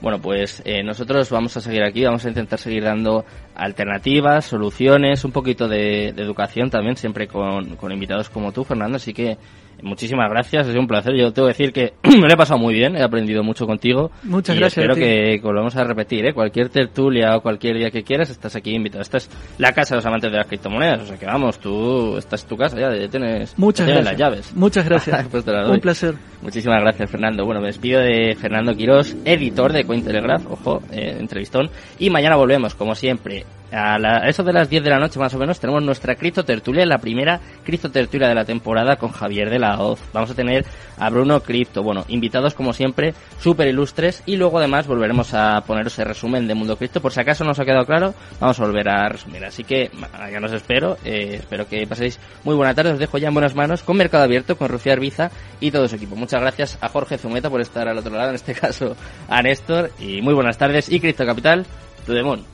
Bueno, 0.00 0.18
pues 0.22 0.62
eh, 0.64 0.82
nosotros 0.82 1.28
vamos 1.28 1.54
a 1.58 1.60
seguir 1.60 1.82
aquí, 1.82 2.02
vamos 2.02 2.24
a 2.24 2.30
intentar 2.30 2.58
seguir 2.58 2.82
dando 2.82 3.26
alternativas, 3.54 4.46
soluciones, 4.46 5.22
un 5.26 5.32
poquito 5.32 5.68
de, 5.68 6.14
de 6.16 6.22
educación 6.22 6.70
también, 6.70 6.96
siempre 6.96 7.28
con, 7.28 7.76
con 7.76 7.92
invitados 7.92 8.30
como 8.30 8.52
tú, 8.52 8.64
Fernando. 8.64 8.96
Así 8.96 9.12
que 9.12 9.36
muchísimas 9.82 10.28
gracias, 10.30 10.66
ha 10.66 10.70
sido 10.70 10.80
un 10.80 10.86
placer. 10.86 11.14
Yo 11.16 11.32
tengo 11.32 11.48
que 11.48 11.52
decir 11.52 11.72
que 11.72 11.94
me 12.20 12.26
lo 12.26 12.32
he 12.32 12.36
pasado 12.36 12.58
muy 12.58 12.74
bien, 12.74 12.96
he 12.96 13.02
aprendido 13.02 13.42
mucho 13.42 13.66
contigo. 13.66 14.10
Muchas 14.22 14.56
y 14.56 14.58
gracias 14.58 14.84
Espero 14.84 14.94
que 14.94 15.40
volvamos 15.42 15.76
a 15.76 15.84
repetir, 15.84 16.26
¿eh? 16.26 16.34
cualquier 16.34 16.68
tertulia 16.68 17.36
o 17.36 17.40
cualquier 17.40 17.76
día 17.78 17.90
que 17.90 18.02
quieras, 18.02 18.30
estás 18.30 18.56
aquí 18.56 18.74
invitado. 18.74 19.02
Esta 19.02 19.18
es 19.18 19.30
la 19.58 19.72
casa 19.72 19.94
de 19.94 19.98
los 19.98 20.06
amantes 20.06 20.30
de 20.30 20.36
las 20.38 20.46
criptomonedas, 20.46 21.02
o 21.02 21.06
sea 21.06 21.18
que 21.18 21.26
vamos, 21.26 21.58
tú 21.58 22.16
estás 22.16 22.42
en 22.42 22.48
tu 22.48 22.56
casa 22.56 22.78
ya, 22.78 22.94
ya 22.94 23.08
tienes, 23.08 23.58
Muchas 23.58 23.86
ya 23.86 23.94
tienes 23.94 24.04
gracias. 24.04 24.04
las 24.04 24.18
llaves. 24.18 24.56
Muchas 24.56 24.84
gracias. 24.88 25.28
Pues. 25.28 25.44
Un 25.46 25.80
placer. 25.80 26.14
Muchísimas 26.42 26.80
gracias, 26.80 27.10
Fernando. 27.10 27.44
Bueno, 27.44 27.60
me 27.60 27.68
despido 27.68 28.00
de 28.00 28.34
Fernando 28.34 28.74
Quirós, 28.74 29.16
editor 29.24 29.72
de 29.72 29.84
Cointelegraph, 29.84 30.50
ojo, 30.50 30.82
eh, 30.90 31.16
entrevistón. 31.18 31.70
Y 31.98 32.10
mañana 32.10 32.36
volvemos, 32.36 32.74
como 32.74 32.94
siempre. 32.94 33.44
A, 33.72 33.98
la- 34.00 34.28
eso 34.28 34.42
de 34.42 34.52
las 34.52 34.68
10 34.68 34.82
de 34.82 34.90
la 34.90 34.98
noche 34.98 35.20
más 35.20 35.32
o 35.34 35.38
menos 35.38 35.60
tenemos 35.60 35.80
nuestra 35.82 36.16
cripto 36.16 36.44
tertulia, 36.44 36.84
la 36.84 36.98
primera 36.98 37.38
cripto 37.64 37.88
tertulia 37.90 38.28
de 38.28 38.34
la 38.34 38.44
temporada 38.44 38.96
con 38.96 39.10
Javier 39.12 39.48
de 39.48 39.60
la 39.60 39.78
Hoz. 39.80 40.00
Vamos 40.12 40.30
a 40.30 40.34
tener 40.34 40.64
a 40.98 41.08
Bruno 41.08 41.40
Cripto, 41.40 41.82
bueno, 41.82 42.04
invitados 42.08 42.54
como 42.54 42.72
siempre, 42.72 43.14
súper 43.38 43.68
ilustres 43.68 44.22
y 44.26 44.36
luego 44.36 44.58
además 44.58 44.88
volveremos 44.88 45.32
a 45.34 45.60
poneros 45.66 45.96
el 46.00 46.06
resumen 46.06 46.48
de 46.48 46.54
Mundo 46.54 46.76
Cripto. 46.76 47.00
Por 47.00 47.12
si 47.12 47.20
acaso 47.20 47.44
no 47.44 47.52
os 47.52 47.60
ha 47.60 47.64
quedado 47.64 47.86
claro, 47.86 48.12
vamos 48.40 48.58
a 48.58 48.64
volver 48.66 48.88
a 48.88 49.08
resumir. 49.08 49.44
Así 49.44 49.62
que 49.62 49.88
ya 50.32 50.40
nos 50.40 50.52
espero, 50.52 50.96
eh, 51.04 51.36
espero 51.38 51.68
que 51.68 51.86
paséis 51.86 52.18
muy 52.42 52.56
buena 52.56 52.74
tarde, 52.74 52.90
os 52.92 52.98
dejo 52.98 53.18
ya 53.18 53.28
en 53.28 53.34
buenas 53.34 53.54
manos 53.54 53.82
con 53.84 53.96
Mercado 53.96 54.24
Abierto, 54.24 54.56
con 54.56 54.68
Rufía 54.68 54.94
Arbiza 54.94 55.30
y 55.60 55.70
todo 55.70 55.86
su 55.86 55.94
equipo. 55.94 56.16
Muchas 56.16 56.40
gracias 56.40 56.76
a 56.80 56.88
Jorge 56.88 57.18
Zumeta 57.18 57.48
por 57.48 57.60
estar 57.60 57.86
al 57.86 57.98
otro 57.98 58.14
lado, 58.16 58.30
en 58.30 58.34
este 58.34 58.52
caso 58.60 58.96
a 59.28 59.42
Néstor, 59.42 59.92
y 60.00 60.20
muy 60.22 60.34
buenas 60.34 60.58
tardes 60.58 60.90
y 60.90 60.98
Cripto 60.98 61.24
Capital, 61.24 61.64
tu 62.04 62.12
demon. 62.12 62.44